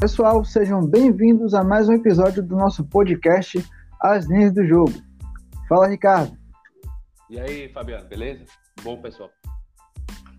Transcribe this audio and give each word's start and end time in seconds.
Pessoal, 0.00 0.44
sejam 0.44 0.86
bem-vindos 0.86 1.54
a 1.54 1.64
mais 1.64 1.88
um 1.88 1.92
episódio 1.92 2.40
do 2.40 2.54
nosso 2.54 2.84
podcast 2.84 3.60
As 4.00 4.26
Linhas 4.26 4.52
do 4.52 4.64
Jogo. 4.64 4.92
Fala, 5.68 5.88
Ricardo. 5.88 6.38
E 7.28 7.36
aí, 7.38 7.68
Fabiano, 7.72 8.06
beleza? 8.08 8.44
Bom, 8.84 9.02
pessoal. 9.02 9.28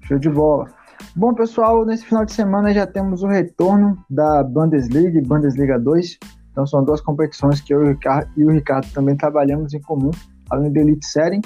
Show 0.03 0.17
de 0.17 0.29
bola. 0.29 0.69
Bom, 1.13 1.33
pessoal, 1.33 1.85
nesse 1.85 2.05
final 2.05 2.23
de 2.23 2.31
semana 2.31 2.73
já 2.73 2.87
temos 2.87 3.21
o 3.21 3.27
retorno 3.27 3.97
da 4.09 4.41
Bundesliga 4.45 5.19
e 5.19 5.21
Bundesliga 5.21 5.77
2. 5.77 6.17
Então 6.51 6.65
são 6.65 6.81
duas 6.81 7.01
competições 7.01 7.59
que 7.59 7.73
eu 7.73 7.81
e 7.81 7.83
o 7.83 7.89
Ricardo, 7.89 8.31
e 8.37 8.45
o 8.45 8.51
Ricardo 8.51 8.89
também 8.93 9.17
trabalhamos 9.17 9.73
em 9.73 9.81
comum, 9.81 10.11
além 10.49 10.71
da 10.71 10.79
Elite 10.79 11.05
Série. 11.05 11.41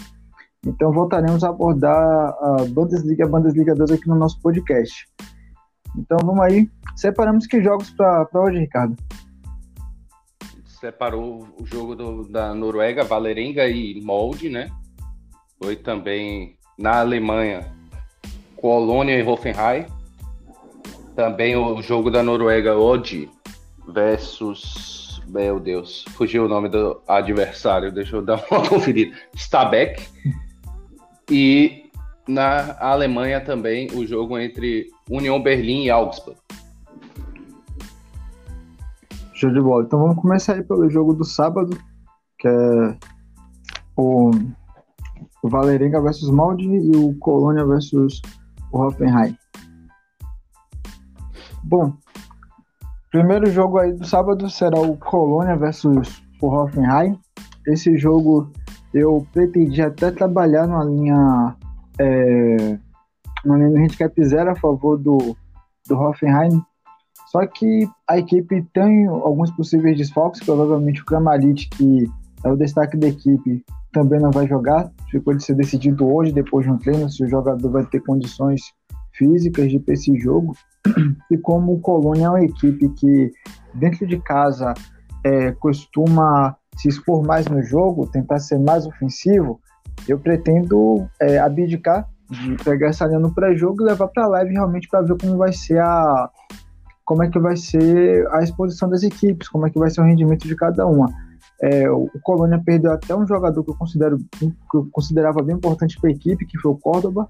Então 0.64 0.92
voltaremos 0.94 1.44
a 1.44 1.50
abordar 1.50 1.98
a 1.98 2.58
Bundesliga 2.70 3.24
e 3.24 3.28
a 3.28 3.30
Bundesliga 3.30 3.74
2 3.74 3.92
aqui 3.92 4.08
no 4.08 4.16
nosso 4.16 4.40
podcast. 4.40 5.12
Então 5.98 6.18
vamos 6.24 6.42
aí. 6.42 6.70
Separamos 6.96 7.48
que 7.48 7.62
jogos 7.62 7.90
para 7.92 8.28
hoje, 8.34 8.60
Ricardo? 8.60 8.96
Separou 10.66 11.48
o 11.60 11.66
jogo 11.66 11.96
do, 11.96 12.28
da 12.28 12.54
Noruega, 12.54 13.04
Valerenga 13.04 13.68
e 13.68 14.02
Molde, 14.02 14.50
né? 14.50 14.70
Foi 15.62 15.76
também 15.76 16.58
na 16.78 17.00
Alemanha, 17.00 17.72
Colônia 18.56 19.18
e 19.18 19.24
Hoffenheim. 19.24 19.86
Também 21.16 21.56
o 21.56 21.82
jogo 21.82 22.10
da 22.10 22.22
Noruega, 22.22 22.78
Odd 22.78 23.30
versus. 23.88 25.22
Meu 25.28 25.60
Deus, 25.60 26.04
fugiu 26.10 26.46
o 26.46 26.50
nome 26.50 26.68
do 26.68 27.02
adversário, 27.08 27.92
deixa 27.92 28.18
eu 28.18 28.22
dar 28.22 28.44
uma 28.52 28.62
conferida. 28.68 29.16
Stabæk. 29.36 30.06
E 31.32 31.90
na 32.28 32.78
Alemanha 32.80 33.40
também 33.40 33.88
o 33.94 34.06
jogo 34.06 34.38
entre 34.38 34.93
União 35.10 35.42
Berlim 35.42 35.84
e 35.84 35.90
Augsburg. 35.90 36.38
Show 39.34 39.52
de 39.52 39.60
bola. 39.60 39.84
Então 39.84 40.00
vamos 40.00 40.16
começar 40.18 40.54
aí 40.54 40.64
pelo 40.64 40.90
jogo 40.90 41.14
do 41.14 41.26
sábado, 41.26 41.78
que 42.40 42.48
é 42.48 42.98
o, 43.98 44.32
Valerenga 45.44 46.02
versus 46.02 46.30
Maldi 46.30 46.66
e 46.66 46.96
o 46.96 47.14
Colônia 47.20 47.66
versus 47.66 48.22
o 48.72 48.80
Hoffenheim. 48.80 49.38
Bom, 51.64 51.94
primeiro 53.12 53.50
jogo 53.52 53.78
aí 53.78 53.94
do 53.94 54.06
sábado 54.06 54.50
será 54.50 54.80
o 54.80 54.98
Colônia 54.98 55.58
versus 55.58 56.24
o 56.42 56.48
Hoffenheim. 56.48 57.20
Esse 57.68 57.98
jogo 57.98 58.50
eu 58.94 59.28
pretendi 59.34 59.82
até 59.82 60.12
trabalhar 60.12 60.68
numa 60.68 60.84
linha 60.84 61.56
é, 62.00 62.80
do 63.44 63.54
handicap 63.54 64.24
zero 64.24 64.52
a 64.52 64.56
favor 64.56 64.98
do, 64.98 65.36
do 65.88 65.96
Hoffenheim. 65.96 66.62
Só 67.28 67.46
que 67.48 67.88
a 68.08 68.18
equipe 68.18 68.64
tem 68.74 69.08
alguns 69.08 69.52
possíveis 69.52 69.98
desfalques, 69.98 70.44
provavelmente 70.44 71.02
o 71.02 71.06
Kramaric, 71.06 71.68
que 71.70 72.06
é 72.44 72.52
o 72.52 72.56
destaque 72.56 72.96
da 72.98 73.08
equipe, 73.08 73.64
também 73.92 74.20
não 74.20 74.32
vai 74.32 74.48
jogar. 74.48 74.92
Ficou 75.10 75.34
de 75.34 75.44
ser 75.44 75.56
decidido 75.56 76.08
hoje, 76.08 76.32
depois 76.32 76.66
de 76.66 76.72
um 76.72 76.78
treino, 76.78 77.10
se 77.10 77.24
o 77.24 77.30
jogador 77.30 77.72
vai 77.72 77.86
ter 77.86 78.02
condições 78.02 78.62
físicas 79.14 79.72
de 79.72 79.80
ter 79.80 79.94
esse 79.94 80.18
jogo. 80.20 80.56
E 81.32 81.38
como 81.38 81.74
o 81.74 81.80
Colônia 81.80 82.26
é 82.26 82.30
uma 82.30 82.44
equipe 82.44 82.90
que, 82.90 83.32
dentro 83.74 84.06
de 84.06 84.20
casa, 84.20 84.74
é, 85.24 85.52
costuma 85.54 86.56
se 86.78 86.90
expor 86.90 87.26
mais 87.26 87.48
no 87.48 87.64
jogo, 87.64 88.08
tentar 88.08 88.40
ser 88.40 88.60
mais 88.60 88.86
ofensivo, 88.86 89.60
eu 90.08 90.20
pretendo 90.20 91.08
é, 91.20 91.40
abdicar 91.40 92.08
de 92.34 92.64
pegar 92.64 92.88
essa 92.88 93.06
linha 93.06 93.20
no 93.20 93.34
pré-jogo 93.34 93.82
e 93.82 93.86
levar 93.86 94.08
para 94.08 94.26
a 94.26 94.28
live 94.28 94.54
realmente 94.54 94.88
para 94.88 95.02
ver 95.02 95.16
como 95.20 95.38
vai 95.38 95.54
ser 95.54 95.80
a 95.80 96.30
como 97.06 97.22
é 97.22 97.30
que 97.30 97.40
vai 97.40 97.58
ser 97.58 98.28
a 98.32 98.42
exposição 98.42 98.90
das 98.90 99.04
equipes, 99.04 99.50
como 99.50 99.68
é 99.68 99.70
que 99.70 99.78
vai 99.78 99.90
ser 99.90 100.02
o 100.02 100.06
rendimento 100.06 100.48
de 100.48 100.56
cada 100.56 100.86
uma. 100.86 101.10
É, 101.62 101.90
o 101.90 102.10
Colônia 102.24 102.62
perdeu 102.64 102.92
até 102.92 103.16
um 103.16 103.28
jogador 103.28 103.64
que 103.64 103.72
eu 103.72 103.76
considero 103.76 104.18
que 104.40 104.78
eu 104.78 104.88
considerava 104.92 105.42
bem 105.42 105.56
importante 105.56 106.00
para 106.00 106.10
a 106.10 106.14
equipe, 106.14 106.46
que 106.46 106.58
foi 106.58 106.72
o 106.72 106.78
Córdoba. 106.78 107.28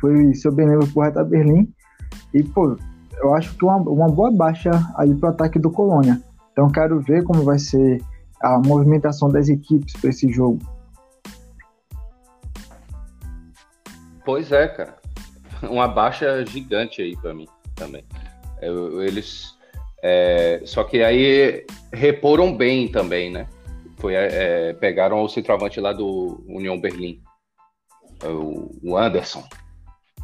Foi 0.00 0.34
seu 0.34 0.52
bem 0.52 0.68
lembro 0.68 0.86
por 0.88 1.04
Reta 1.04 1.22
Berlim. 1.24 1.72
E, 2.32 2.42
pô, 2.42 2.76
eu 3.20 3.34
acho 3.34 3.56
que 3.56 3.64
uma, 3.64 3.76
uma 3.76 4.08
boa 4.08 4.30
baixa 4.32 4.70
aí 4.96 5.14
para 5.14 5.30
o 5.30 5.32
ataque 5.32 5.58
do 5.58 5.70
Colônia. 5.70 6.20
Então, 6.52 6.68
quero 6.68 7.00
ver 7.00 7.22
como 7.24 7.42
vai 7.42 7.58
ser 7.58 8.02
a 8.42 8.58
movimentação 8.58 9.28
das 9.28 9.48
equipes 9.48 9.92
para 10.00 10.10
esse 10.10 10.30
jogo. 10.30 10.58
Pois 14.24 14.52
é, 14.52 14.68
cara. 14.68 14.96
Uma 15.62 15.88
baixa 15.88 16.44
gigante 16.46 17.02
aí 17.02 17.16
para 17.16 17.34
mim 17.34 17.48
também. 17.74 18.04
É, 18.60 18.68
eles 19.06 19.58
é, 20.02 20.62
só 20.64 20.84
que 20.84 21.02
aí 21.02 21.64
reporam 21.92 22.56
bem 22.56 22.88
também, 22.88 23.30
né? 23.30 23.46
Foi, 23.98 24.14
é, 24.14 24.72
pegaram 24.74 25.22
o 25.22 25.28
centroavante 25.28 25.78
lá 25.78 25.92
do 25.92 26.42
União 26.48 26.80
Berlim, 26.80 27.20
o, 28.24 28.70
o 28.82 28.96
Anderson, 28.96 29.44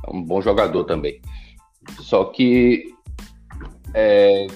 é 0.06 0.10
um 0.10 0.22
bom 0.22 0.40
jogador 0.40 0.84
também. 0.84 1.20
Só 2.00 2.24
que, 2.24 2.94
é, 3.92 4.46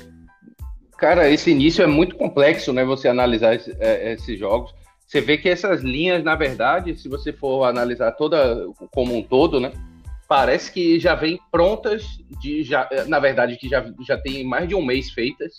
cara, 0.97 1.29
esse 1.29 1.51
início 1.51 1.83
é 1.83 1.87
muito 1.87 2.17
complexo, 2.17 2.73
né? 2.73 2.83
Você 2.85 3.09
analisar 3.09 3.55
esse, 3.55 3.77
é, 3.79 4.13
esses 4.13 4.39
jogos, 4.39 4.75
você 5.11 5.21
vê 5.21 5.37
que 5.37 5.49
essas 5.49 5.83
linhas, 5.83 6.23
na 6.23 6.37
verdade, 6.37 6.97
se 6.97 7.09
você 7.09 7.33
for 7.33 7.65
analisar 7.65 8.13
toda 8.13 8.65
como 8.93 9.17
um 9.17 9.23
todo, 9.23 9.59
né? 9.59 9.73
parece 10.31 10.71
que 10.71 11.01
já 11.01 11.17
vem 11.17 11.41
prontas 11.51 12.05
de 12.41 12.63
já, 12.63 12.89
na 13.09 13.19
verdade 13.19 13.57
que 13.57 13.69
já, 13.69 13.85
já 14.07 14.17
tem 14.17 14.45
mais 14.45 14.69
de 14.69 14.77
um 14.77 14.81
mês 14.81 15.11
feitas 15.11 15.53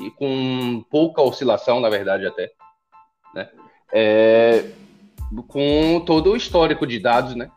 e 0.00 0.10
com 0.10 0.84
pouca 0.90 1.22
oscilação 1.22 1.78
na 1.78 1.88
verdade 1.88 2.26
até 2.26 2.50
né 3.32 3.48
é, 3.92 4.64
com 5.46 6.02
todo 6.04 6.32
o 6.32 6.36
histórico 6.36 6.84
de 6.84 6.98
dados 6.98 7.36
né 7.36 7.48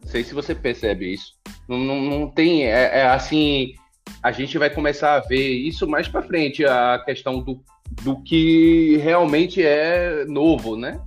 não 0.00 0.08
sei 0.08 0.22
se 0.22 0.32
você 0.32 0.54
percebe 0.54 1.12
isso 1.12 1.34
não, 1.68 1.76
não, 1.76 2.00
não 2.02 2.30
tem 2.30 2.66
é, 2.66 3.00
é, 3.00 3.06
assim 3.08 3.74
a 4.22 4.30
gente 4.30 4.56
vai 4.56 4.70
começar 4.70 5.16
a 5.16 5.20
ver 5.26 5.54
isso 5.54 5.88
mais 5.88 6.06
para 6.06 6.22
frente 6.22 6.64
a 6.64 7.02
questão 7.04 7.40
do, 7.40 7.60
do 8.02 8.20
que 8.22 8.96
realmente 8.98 9.62
é 9.62 10.24
novo 10.26 10.76
né 10.76 11.00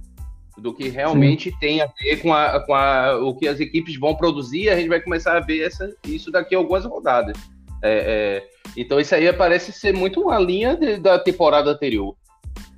do 0.57 0.73
que 0.73 0.89
realmente 0.89 1.51
Sim. 1.51 1.57
tem 1.59 1.81
a 1.81 1.88
ver 2.01 2.17
com, 2.17 2.33
a, 2.33 2.59
com 2.59 2.73
a, 2.73 3.15
o 3.17 3.35
que 3.35 3.47
as 3.47 3.59
equipes 3.59 3.97
vão 3.97 4.15
produzir, 4.15 4.69
a 4.69 4.75
gente 4.75 4.89
vai 4.89 4.99
começar 4.99 5.38
a 5.38 5.39
ver 5.39 5.61
essa, 5.61 5.95
isso 6.05 6.31
daqui 6.31 6.55
a 6.55 6.57
algumas 6.57 6.83
rodadas. 6.83 7.38
É, 7.83 8.41
é, 8.43 8.49
então 8.75 8.99
isso 8.99 9.13
aí 9.13 9.31
parece 9.31 9.71
ser 9.71 9.93
muito 9.93 10.21
uma 10.21 10.39
linha 10.39 10.75
de, 10.75 10.97
da 10.97 11.19
temporada 11.19 11.69
anterior. 11.69 12.15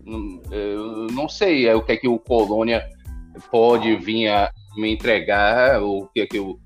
Hum, 0.06 0.42
eu 0.52 1.08
não 1.12 1.30
sei 1.30 1.68
é, 1.68 1.76
o 1.76 1.82
que 1.82 1.94
é 1.94 1.98
que 1.98 2.08
o 2.08 2.20
Colônia 2.20 2.86
pode 3.50 3.96
vir 3.96 4.28
a 4.28 4.52
me 4.76 4.92
entregar, 4.92 5.82
o 5.82 6.08
que 6.14 6.22
é 6.22 6.28
que 6.28 6.40
o 6.40 6.60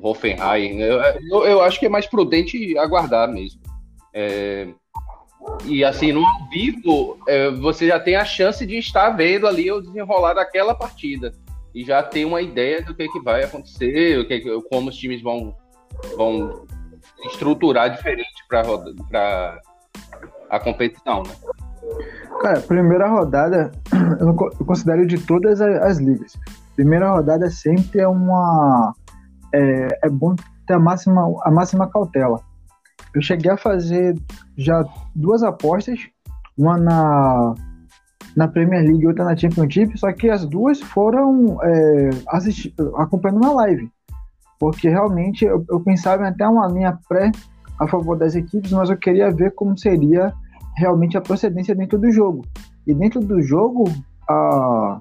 Hoffenheim. 0.00 0.80
Eu, 0.80 1.00
eu, 1.30 1.44
eu 1.44 1.60
acho 1.60 1.78
que 1.78 1.86
é 1.86 1.90
mais 1.90 2.06
prudente 2.06 2.76
aguardar 2.78 3.30
mesmo. 3.30 3.60
É, 4.14 4.68
e 5.64 5.84
assim, 5.84 6.12
no 6.12 6.24
ao 6.24 6.48
vivo, 6.48 7.18
é, 7.26 7.50
você 7.50 7.88
já 7.88 7.98
tem 7.98 8.16
a 8.16 8.24
chance 8.24 8.64
de 8.66 8.76
estar 8.78 9.10
vendo 9.10 9.46
ali 9.46 9.70
o 9.70 9.80
desenrolar 9.80 10.34
daquela 10.34 10.74
partida. 10.74 11.32
E 11.74 11.84
já 11.84 12.02
ter 12.02 12.24
uma 12.24 12.40
ideia 12.40 12.82
do 12.82 12.94
que, 12.94 13.02
é 13.02 13.08
que 13.08 13.20
vai 13.20 13.44
acontecer, 13.44 14.18
o 14.18 14.26
que, 14.26 14.34
é 14.34 14.40
como 14.70 14.88
os 14.88 14.96
times 14.96 15.22
vão, 15.22 15.54
vão 16.16 16.66
estruturar 17.26 17.90
diferente 17.90 18.44
para 18.48 19.60
a 20.50 20.60
competição, 20.60 21.22
né? 21.22 21.34
Cara, 22.40 22.60
primeira 22.60 23.08
rodada, 23.08 23.70
eu, 24.20 24.34
considero 24.64 25.06
de 25.06 25.18
todas 25.18 25.60
as, 25.60 25.82
as, 25.82 25.98
ligas. 25.98 26.32
Primeira 26.74 27.10
rodada 27.10 27.50
sempre 27.50 28.00
é 28.00 28.08
uma. 28.08 28.94
É, 29.52 29.88
é 30.04 30.08
bom 30.08 30.34
ter 30.66 30.74
a 30.74 30.78
máxima, 30.78 31.22
a 31.42 31.50
máxima 31.50 31.88
cautela. 31.88 32.40
Eu 33.14 33.22
cheguei 33.22 33.50
a 33.50 33.56
fazer 33.56 34.14
já 34.56 34.84
duas 35.14 35.42
apostas, 35.42 35.98
uma 36.56 36.76
na, 36.76 37.54
na 38.36 38.48
Premier 38.48 38.82
League 38.82 39.02
e 39.02 39.06
outra 39.06 39.24
na 39.24 39.36
Championship, 39.36 39.98
só 39.98 40.12
que 40.12 40.28
as 40.28 40.44
duas 40.46 40.80
foram 40.80 41.58
é, 41.62 42.10
assistir, 42.28 42.74
acompanhando 42.96 43.42
uma 43.42 43.54
live. 43.54 43.90
Porque 44.58 44.88
realmente 44.88 45.44
eu, 45.44 45.64
eu 45.70 45.80
pensava 45.80 46.24
em 46.24 46.28
até 46.28 46.46
uma 46.46 46.66
linha 46.66 46.98
pré 47.08 47.30
a 47.78 47.86
favor 47.86 48.16
das 48.16 48.34
equipes, 48.34 48.72
mas 48.72 48.90
eu 48.90 48.96
queria 48.96 49.30
ver 49.30 49.54
como 49.54 49.76
seria 49.76 50.32
realmente 50.76 51.16
a 51.16 51.20
procedência 51.20 51.74
dentro 51.74 51.98
do 51.98 52.10
jogo. 52.10 52.42
E 52.86 52.94
dentro 52.94 53.20
do 53.20 53.42
jogo, 53.42 53.84
a, 54.28 55.00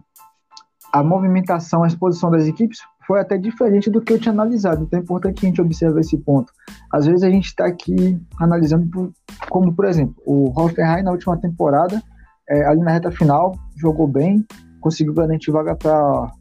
a 0.91 1.03
movimentação, 1.03 1.83
a 1.83 1.87
exposição 1.87 2.31
das 2.31 2.47
equipes 2.47 2.79
foi 3.07 3.19
até 3.19 3.37
diferente 3.37 3.89
do 3.89 4.01
que 4.01 4.13
eu 4.13 4.19
tinha 4.19 4.33
analisado. 4.33 4.83
Então 4.83 4.99
é 4.99 5.03
importante 5.03 5.39
que 5.39 5.45
a 5.45 5.49
gente 5.49 5.61
observe 5.61 5.99
esse 5.99 6.17
ponto. 6.17 6.51
Às 6.91 7.05
vezes 7.05 7.23
a 7.23 7.29
gente 7.29 7.45
está 7.45 7.65
aqui 7.65 8.19
analisando, 8.39 9.13
como 9.49 9.73
por 9.73 9.85
exemplo, 9.85 10.15
o 10.25 10.51
Hoffenheim 10.59 11.03
na 11.03 11.11
última 11.11 11.37
temporada, 11.37 12.01
é, 12.49 12.65
ali 12.65 12.81
na 12.81 12.91
reta 12.91 13.11
final, 13.11 13.53
jogou 13.77 14.07
bem, 14.07 14.45
conseguiu 14.81 15.13
garantir 15.13 15.51
vaga 15.51 15.75
para 15.75 16.31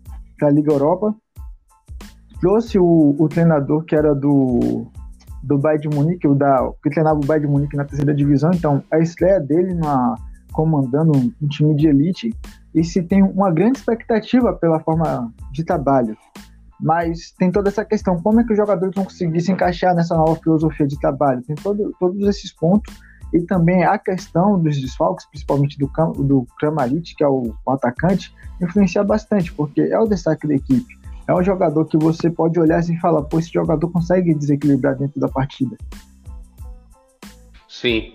a 0.42 0.50
Liga 0.50 0.72
Europa. 0.72 1.14
Trouxe 2.40 2.78
o, 2.78 3.16
o, 3.18 3.28
treinador 3.28 3.84
que 3.84 3.94
era 3.94 4.14
do, 4.14 4.86
do 5.42 5.58
Bayern 5.58 5.88
de 5.88 5.96
Munique, 5.96 6.28
o 6.28 6.34
da, 6.34 6.70
que 6.82 6.90
treinava 6.90 7.18
o 7.18 7.24
Bayern 7.24 7.46
de 7.46 7.52
Munique 7.52 7.76
na 7.76 7.84
terceira 7.84 8.14
divisão, 8.14 8.50
então 8.52 8.82
a 8.90 8.98
estreia 8.98 9.40
dele 9.40 9.72
na, 9.72 10.14
comandando 10.54 11.12
um, 11.16 11.48
time 11.48 11.74
de 11.74 11.88
elite 11.88 12.30
e 12.74 12.82
se 12.84 13.02
tem 13.02 13.22
uma 13.22 13.50
grande 13.50 13.78
expectativa 13.78 14.54
pela 14.54 14.80
forma 14.80 15.32
de 15.52 15.64
trabalho. 15.64 16.16
Mas 16.84 17.32
tem 17.38 17.50
toda 17.50 17.70
essa 17.70 17.82
questão, 17.82 18.20
como 18.20 18.42
é 18.42 18.44
que 18.44 18.52
os 18.52 18.58
jogadores 18.58 18.94
vão 18.94 19.04
conseguir 19.04 19.40
se 19.40 19.50
encaixar 19.50 19.94
nessa 19.94 20.14
nova 20.14 20.36
filosofia 20.36 20.86
de 20.86 21.00
trabalho? 21.00 21.42
Tem 21.42 21.56
todo, 21.56 21.96
todos 21.98 22.28
esses 22.28 22.52
pontos 22.52 22.94
e 23.32 23.40
também 23.40 23.84
a 23.84 23.96
questão 23.96 24.60
dos 24.60 24.78
desfalques, 24.78 25.24
principalmente 25.30 25.78
do, 25.78 25.90
do 26.22 26.46
Kramaric, 26.58 27.14
que 27.16 27.24
é 27.24 27.26
o, 27.26 27.54
o 27.64 27.70
atacante, 27.70 28.34
influencia 28.62 29.02
bastante, 29.02 29.50
porque 29.50 29.80
é 29.80 29.98
o 29.98 30.06
destaque 30.06 30.46
da 30.46 30.56
equipe. 30.56 30.94
É 31.26 31.34
um 31.34 31.42
jogador 31.42 31.86
que 31.86 31.96
você 31.96 32.28
pode 32.28 32.60
olhar 32.60 32.80
assim 32.80 32.96
e 32.96 33.00
falar, 33.00 33.22
pô, 33.22 33.38
esse 33.38 33.50
jogador 33.50 33.90
consegue 33.90 34.34
desequilibrar 34.34 34.94
dentro 34.94 35.18
da 35.18 35.28
partida. 35.28 35.78
Sim. 37.66 38.12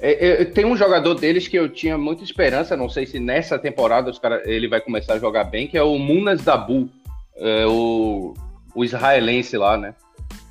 É, 0.00 0.42
é, 0.42 0.44
tem 0.44 0.64
um 0.64 0.76
jogador 0.76 1.14
deles 1.14 1.46
que 1.46 1.56
eu 1.56 1.68
tinha 1.68 1.96
muita 1.96 2.24
esperança, 2.24 2.76
não 2.76 2.88
sei 2.88 3.06
se 3.06 3.20
nessa 3.20 3.56
temporada 3.60 4.10
os 4.10 4.18
cara, 4.18 4.42
ele 4.44 4.66
vai 4.66 4.80
começar 4.80 5.14
a 5.14 5.18
jogar 5.20 5.44
bem, 5.44 5.68
que 5.68 5.78
é 5.78 5.82
o 5.84 5.96
Munas 5.98 6.42
Dabu, 6.42 6.90
é, 7.38 7.66
o, 7.66 8.34
o 8.74 8.84
israelense 8.84 9.56
lá, 9.56 9.76
né? 9.76 9.94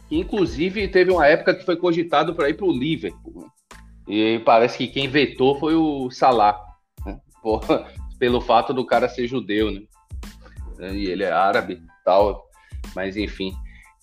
Que, 0.08 0.18
inclusive 0.18 0.88
teve 0.88 1.12
uma 1.12 1.28
época 1.28 1.54
que 1.54 1.66
foi 1.66 1.76
cogitado 1.76 2.34
para 2.34 2.50
ir 2.50 2.54
para 2.56 2.66
o 2.66 2.72
Liverpool. 2.72 3.42
Né? 3.42 3.48
E 4.08 4.40
parece 4.40 4.78
que 4.78 4.88
quem 4.88 5.08
vetou 5.08 5.60
foi 5.60 5.76
o 5.76 6.10
Salah, 6.10 6.60
né? 7.06 7.20
Pelo 8.18 8.42
fato 8.42 8.74
do 8.74 8.86
cara 8.86 9.10
ser 9.10 9.28
judeu, 9.28 9.72
né? 9.72 9.82
E 10.80 11.08
ele 11.08 11.24
é 11.24 11.32
árabe 11.32 11.82
tal, 12.06 12.48
mas 12.96 13.18
enfim. 13.18 13.54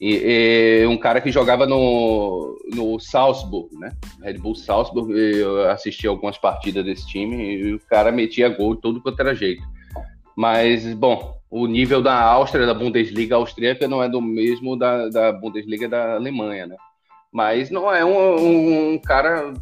E, 0.01 0.83
e, 0.83 0.87
um 0.87 0.97
cara 0.97 1.21
que 1.21 1.31
jogava 1.31 1.67
no, 1.67 2.59
no 2.75 2.99
Salzburg, 3.01 3.75
né? 3.77 3.91
Red 4.23 4.35
Bull 4.35 4.55
Salzburg, 4.55 5.13
eu 5.13 5.71
assisti 5.71 6.07
algumas 6.07 6.37
partidas 6.37 6.85
desse 6.85 7.07
time 7.07 7.57
e 7.57 7.75
o 7.75 7.81
cara 7.81 8.13
metia 8.13 8.49
gol 8.49 8.77
todo 8.77 9.01
quanto 9.01 9.21
era 9.21 9.35
jeito. 9.35 9.63
Mas, 10.37 10.93
bom, 10.95 11.39
o 11.51 11.67
nível 11.67 12.03
da 12.03 12.21
Áustria, 12.21 12.67
da 12.67 12.75
Bundesliga 12.75 13.37
austríaca, 13.37 13.87
não 13.87 14.03
é 14.03 14.09
do 14.09 14.21
mesmo 14.21 14.77
da, 14.77 15.09
da 15.09 15.33
Bundesliga 15.33 15.89
da 15.89 16.15
Alemanha, 16.15 16.67
né? 16.67 16.77
Mas 17.33 17.71
não 17.71 17.93
é 17.93 18.05
um, 18.05 18.95
um, 18.95 18.99
cara 18.99 19.53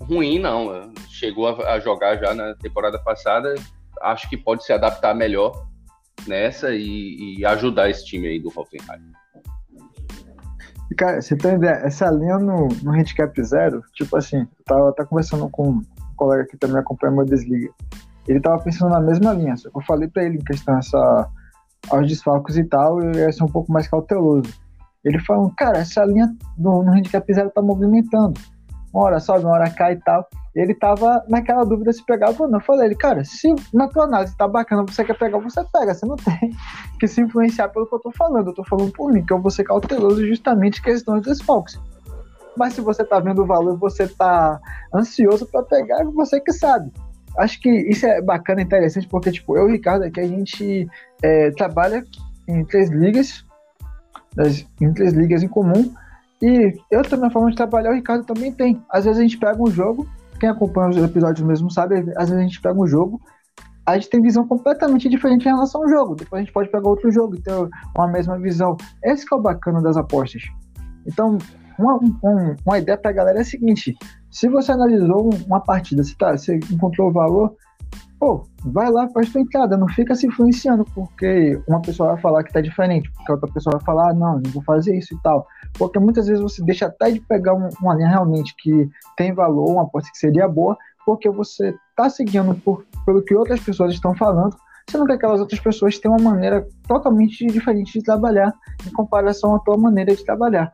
ruim, 0.00 0.38
não. 0.38 0.92
Chegou 1.08 1.48
a, 1.48 1.74
a 1.74 1.80
jogar 1.80 2.16
já 2.16 2.34
na 2.34 2.54
temporada 2.54 2.98
passada, 2.98 3.54
acho 4.00 4.28
que 4.28 4.36
pode 4.36 4.64
se 4.64 4.72
adaptar 4.72 5.14
melhor 5.14 5.66
nessa 6.26 6.74
e, 6.74 7.36
e 7.38 7.44
ajudar 7.44 7.90
esse 7.90 8.04
time 8.04 8.28
aí 8.28 8.40
do 8.40 8.52
Hoffenheim. 8.54 9.12
Cara, 10.96 11.22
você 11.22 11.36
tem 11.36 11.54
ideia, 11.54 11.80
essa 11.84 12.10
linha 12.10 12.38
no, 12.38 12.68
no 12.82 12.92
handicap 12.92 13.42
zero, 13.42 13.82
tipo 13.94 14.16
assim, 14.16 14.40
eu 14.40 14.64
tava 14.64 14.90
até 14.90 15.04
conversando 15.04 15.48
com 15.48 15.68
um 15.68 15.82
colega 16.16 16.46
que 16.46 16.56
também 16.56 16.78
acompanha 16.78 17.12
a 17.12 17.16
Bundesliga. 17.16 17.72
Ele 18.26 18.40
tava 18.40 18.62
pensando 18.62 18.90
na 18.90 19.00
mesma 19.00 19.32
linha, 19.32 19.56
só 19.56 19.70
que 19.70 19.76
eu 19.76 19.82
falei 19.82 20.08
para 20.08 20.24
ele 20.24 20.36
em 20.36 20.44
questão 20.44 20.78
essa, 20.78 21.28
aos 21.90 22.06
desfalques 22.06 22.56
e 22.56 22.64
tal, 22.64 23.00
eu 23.00 23.12
ia 23.12 23.32
ser 23.32 23.44
um 23.44 23.48
pouco 23.48 23.72
mais 23.72 23.88
cauteloso. 23.88 24.52
Ele 25.04 25.18
falou, 25.20 25.52
cara, 25.56 25.78
essa 25.78 26.04
linha 26.04 26.32
no, 26.56 26.82
no 26.82 26.92
handicap 26.92 27.32
zero 27.32 27.50
tá 27.50 27.60
movimentando. 27.60 28.38
Uma 28.94 29.04
hora 29.04 29.20
sobe, 29.20 29.44
uma 29.44 29.54
hora 29.54 29.70
cai 29.70 29.94
e 29.94 29.96
tal 29.96 30.26
ele 30.54 30.74
tava 30.74 31.24
naquela 31.28 31.64
dúvida 31.64 31.92
se 31.92 32.04
pegava 32.04 32.42
ou 32.42 32.48
não. 32.48 32.58
Eu 32.58 32.64
falei, 32.64 32.88
ele, 32.88 32.94
cara, 32.94 33.24
se 33.24 33.54
na 33.72 33.88
tua 33.88 34.04
análise 34.04 34.36
tá 34.36 34.46
bacana, 34.46 34.84
você 34.84 35.02
quer 35.02 35.16
pegar, 35.16 35.38
você 35.38 35.64
pega. 35.72 35.94
Você 35.94 36.04
não 36.04 36.16
tem 36.16 36.50
que 37.00 37.08
se 37.08 37.22
influenciar 37.22 37.70
pelo 37.70 37.86
que 37.86 37.94
eu 37.94 38.00
tô 38.00 38.12
falando. 38.12 38.48
Eu 38.48 38.54
tô 38.54 38.64
falando 38.64 38.92
por 38.92 39.10
mim, 39.10 39.24
que 39.24 39.32
eu 39.32 39.40
vou 39.40 39.50
ser 39.50 39.64
cauteloso 39.64 40.26
justamente 40.26 40.78
em 40.78 40.82
questões 40.82 41.22
dos 41.22 41.38
desfalques. 41.38 41.80
Mas 42.54 42.74
se 42.74 42.82
você 42.82 43.02
tá 43.02 43.18
vendo 43.18 43.42
o 43.42 43.46
valor 43.46 43.78
você 43.78 44.06
tá 44.06 44.60
ansioso 44.94 45.46
para 45.46 45.62
pegar, 45.62 46.04
você 46.04 46.38
que 46.38 46.52
sabe. 46.52 46.92
Acho 47.38 47.60
que 47.60 47.70
isso 47.70 48.06
é 48.06 48.20
bacana, 48.20 48.60
interessante, 48.60 49.08
porque, 49.08 49.30
tipo, 49.30 49.56
eu 49.56 49.66
e 49.66 49.70
o 49.70 49.72
Ricardo 49.72 50.04
aqui, 50.04 50.20
a 50.20 50.26
gente 50.26 50.88
é, 51.22 51.50
trabalha 51.52 52.04
em 52.48 52.64
três 52.64 52.90
ligas, 52.90 53.44
em 54.80 54.92
três 54.92 55.12
ligas 55.12 55.42
em 55.42 55.48
comum, 55.48 55.92
e 56.42 56.74
eu 56.90 57.02
tenho 57.02 57.20
minha 57.20 57.30
forma 57.30 57.50
de 57.50 57.56
trabalhar, 57.56 57.90
o 57.90 57.94
Ricardo 57.94 58.24
também 58.24 58.52
tem. 58.52 58.82
Às 58.90 59.04
vezes 59.04 59.18
a 59.18 59.22
gente 59.22 59.38
pega 59.38 59.62
um 59.62 59.70
jogo, 59.70 60.06
quem 60.38 60.48
acompanha 60.48 60.90
os 60.90 60.96
episódios 60.96 61.46
mesmo 61.46 61.70
sabe, 61.70 62.00
às 62.16 62.28
vezes 62.28 62.32
a 62.32 62.42
gente 62.42 62.60
pega 62.60 62.80
um 62.80 62.86
jogo, 62.86 63.20
a 63.86 63.94
gente 63.94 64.10
tem 64.10 64.20
visão 64.20 64.46
completamente 64.46 65.08
diferente 65.08 65.46
em 65.46 65.52
relação 65.52 65.82
ao 65.82 65.88
jogo. 65.88 66.14
Depois 66.14 66.40
a 66.40 66.44
gente 66.44 66.52
pode 66.52 66.70
pegar 66.70 66.88
outro 66.88 67.10
jogo 67.10 67.36
e 67.36 67.40
ter 67.40 67.52
uma 67.96 68.08
mesma 68.08 68.38
visão. 68.38 68.76
Esse 69.02 69.26
é 69.30 69.36
o 69.36 69.40
bacana 69.40 69.80
das 69.80 69.96
apostas. 69.96 70.42
Então, 71.06 71.38
uma, 71.78 71.96
uma, 72.22 72.56
uma 72.64 72.78
ideia 72.78 72.96
para 72.96 73.10
a 73.10 73.14
galera 73.14 73.38
é 73.38 73.42
a 73.42 73.44
seguinte: 73.44 73.96
se 74.32 74.48
você 74.48 74.72
analisou 74.72 75.30
uma 75.46 75.60
partida, 75.60 76.02
você, 76.02 76.14
tá, 76.18 76.36
você 76.36 76.56
encontrou 76.70 77.10
o 77.10 77.12
valor, 77.12 77.54
pô, 78.18 78.46
vai 78.64 78.90
lá, 78.90 79.06
faz 79.10 79.30
tua 79.30 79.42
entrada, 79.42 79.76
não 79.76 79.86
fica 79.88 80.14
se 80.14 80.26
influenciando, 80.26 80.86
porque 80.94 81.60
uma 81.68 81.82
pessoa 81.82 82.14
vai 82.14 82.20
falar 82.20 82.42
que 82.42 82.52
tá 82.52 82.62
diferente, 82.62 83.12
porque 83.12 83.30
outra 83.30 83.52
pessoa 83.52 83.76
vai 83.76 83.84
falar, 83.84 84.10
ah, 84.10 84.14
não, 84.14 84.40
não 84.40 84.50
vou 84.50 84.62
fazer 84.62 84.96
isso 84.96 85.14
e 85.14 85.22
tal. 85.22 85.46
Porque 85.78 85.98
muitas 85.98 86.28
vezes 86.28 86.42
você 86.42 86.64
deixa 86.64 86.86
até 86.86 87.10
de 87.10 87.20
pegar 87.20 87.54
um, 87.54 87.68
uma 87.82 87.94
linha 87.94 88.08
realmente 88.08 88.54
que 88.58 88.88
tem 89.18 89.34
valor, 89.34 89.70
uma 89.70 89.82
aposta 89.82 90.10
que 90.10 90.18
seria 90.18 90.48
boa, 90.48 90.78
porque 91.04 91.28
você 91.28 91.74
tá 91.94 92.08
seguindo 92.08 92.54
por, 92.54 92.86
pelo 93.04 93.22
que 93.22 93.34
outras 93.34 93.60
pessoas 93.60 93.92
estão 93.92 94.14
falando, 94.14 94.56
sendo 94.88 95.04
que 95.04 95.12
aquelas 95.12 95.40
outras 95.40 95.60
pessoas 95.60 95.98
têm 95.98 96.10
uma 96.10 96.30
maneira 96.30 96.66
totalmente 96.88 97.46
diferente 97.48 97.98
de 97.98 98.02
trabalhar 98.02 98.50
em 98.86 98.92
comparação 98.92 99.54
à 99.54 99.58
tua 99.58 99.76
maneira 99.76 100.16
de 100.16 100.24
trabalhar. 100.24 100.72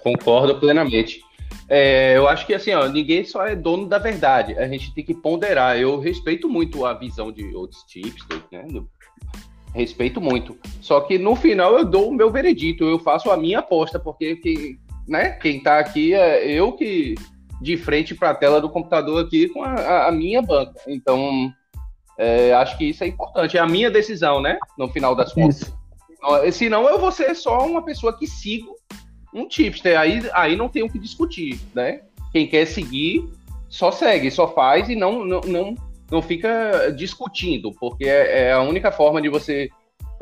Concordo 0.00 0.60
plenamente. 0.60 1.31
É, 1.74 2.14
eu 2.14 2.28
acho 2.28 2.46
que 2.46 2.52
assim, 2.52 2.74
ó, 2.74 2.86
ninguém 2.86 3.24
só 3.24 3.46
é 3.46 3.56
dono 3.56 3.86
da 3.86 3.96
verdade. 3.96 4.54
A 4.58 4.68
gente 4.68 4.92
tem 4.92 5.02
que 5.02 5.14
ponderar. 5.14 5.78
Eu 5.78 5.98
respeito 5.98 6.46
muito 6.46 6.84
a 6.84 6.92
visão 6.92 7.32
de 7.32 7.46
outros 7.54 7.82
tips, 7.84 8.26
né? 8.52 8.66
Respeito 9.74 10.20
muito. 10.20 10.54
Só 10.82 11.00
que 11.00 11.16
no 11.16 11.34
final 11.34 11.78
eu 11.78 11.86
dou 11.86 12.10
o 12.10 12.14
meu 12.14 12.30
veredito, 12.30 12.84
eu 12.84 12.98
faço 12.98 13.30
a 13.30 13.38
minha 13.38 13.60
aposta, 13.60 13.98
porque 13.98 14.36
que, 14.36 14.78
né, 15.08 15.30
quem 15.30 15.62
tá 15.62 15.78
aqui 15.78 16.12
é 16.12 16.46
eu 16.46 16.72
que 16.72 17.14
de 17.58 17.78
frente 17.78 18.14
para 18.14 18.30
a 18.30 18.34
tela 18.34 18.60
do 18.60 18.68
computador 18.68 19.24
aqui 19.24 19.48
com 19.48 19.62
a, 19.62 20.08
a 20.08 20.12
minha 20.12 20.42
banca. 20.42 20.78
Então, 20.86 21.50
é, 22.18 22.52
acho 22.52 22.76
que 22.76 22.84
isso 22.84 23.02
é 23.02 23.06
importante. 23.06 23.56
É 23.56 23.60
a 23.60 23.66
minha 23.66 23.90
decisão, 23.90 24.42
né? 24.42 24.58
No 24.76 24.90
final 24.90 25.14
das 25.14 25.32
contas. 25.32 25.72
Senão 26.52 26.86
eu 26.86 26.98
vou 26.98 27.10
ser 27.10 27.34
só 27.34 27.66
uma 27.66 27.82
pessoa 27.82 28.16
que 28.16 28.26
sigo 28.26 28.76
um 29.32 29.46
tipster. 29.46 29.98
Aí, 29.98 30.22
aí 30.32 30.56
não 30.56 30.68
tem 30.68 30.82
o 30.82 30.88
que 30.88 30.98
discutir, 30.98 31.60
né? 31.74 32.00
Quem 32.32 32.46
quer 32.46 32.66
seguir, 32.66 33.28
só 33.68 33.90
segue, 33.90 34.30
só 34.30 34.48
faz 34.48 34.88
e 34.88 34.94
não, 34.94 35.24
não, 35.24 35.40
não, 35.40 35.74
não 36.10 36.22
fica 36.22 36.92
discutindo, 36.96 37.72
porque 37.72 38.04
é, 38.04 38.48
é 38.48 38.52
a 38.52 38.60
única 38.60 38.92
forma 38.92 39.20
de 39.20 39.28
você 39.28 39.70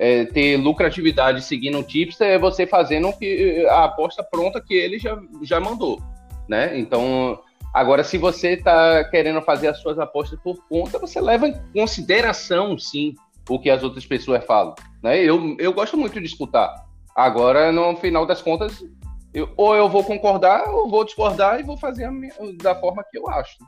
é, 0.01 0.25
ter 0.25 0.57
lucratividade 0.57 1.43
seguindo 1.43 1.77
um 1.77 1.83
tipster 1.83 2.27
é 2.27 2.39
você 2.39 2.67
fazendo 2.67 3.13
que, 3.13 3.67
a 3.69 3.85
aposta 3.85 4.25
pronta 4.25 4.59
que 4.59 4.73
ele 4.73 4.99
já, 4.99 5.21
já 5.43 5.61
mandou, 5.61 6.01
né? 6.49 6.79
Então, 6.79 7.39
agora, 7.75 8.03
se 8.03 8.17
você 8.17 8.53
está 8.53 9.05
querendo 9.05 9.43
fazer 9.43 9.69
as 9.69 9.79
suas 9.79 9.99
apostas 9.99 10.41
por 10.41 10.57
conta, 10.69 10.99
você 10.99 11.21
leva 11.21 11.49
em 11.49 11.55
consideração, 11.75 12.79
sim, 12.79 13.15
o 13.47 13.59
que 13.59 13.69
as 13.69 13.83
outras 13.83 14.07
pessoas 14.07 14.43
falam, 14.45 14.75
né? 15.03 15.23
Eu, 15.23 15.55
eu 15.59 15.73
gosto 15.73 15.99
muito 15.99 16.19
de 16.19 16.27
escutar. 16.27 16.73
Agora, 17.15 17.71
no 17.71 17.95
final 17.97 18.25
das 18.25 18.41
contas, 18.41 18.83
eu, 19.33 19.49
ou 19.57 19.75
eu 19.75 19.89
vou 19.89 20.03
concordar, 20.05 20.69
ou 20.69 20.91
vou 20.91 21.05
discordar 21.05 21.61
e 21.61 21.63
vou 21.63 21.77
fazer 21.77 22.11
minha, 22.11 22.33
da 22.63 22.75
forma 22.75 23.05
que 23.11 23.19
eu 23.19 23.29
acho. 23.29 23.59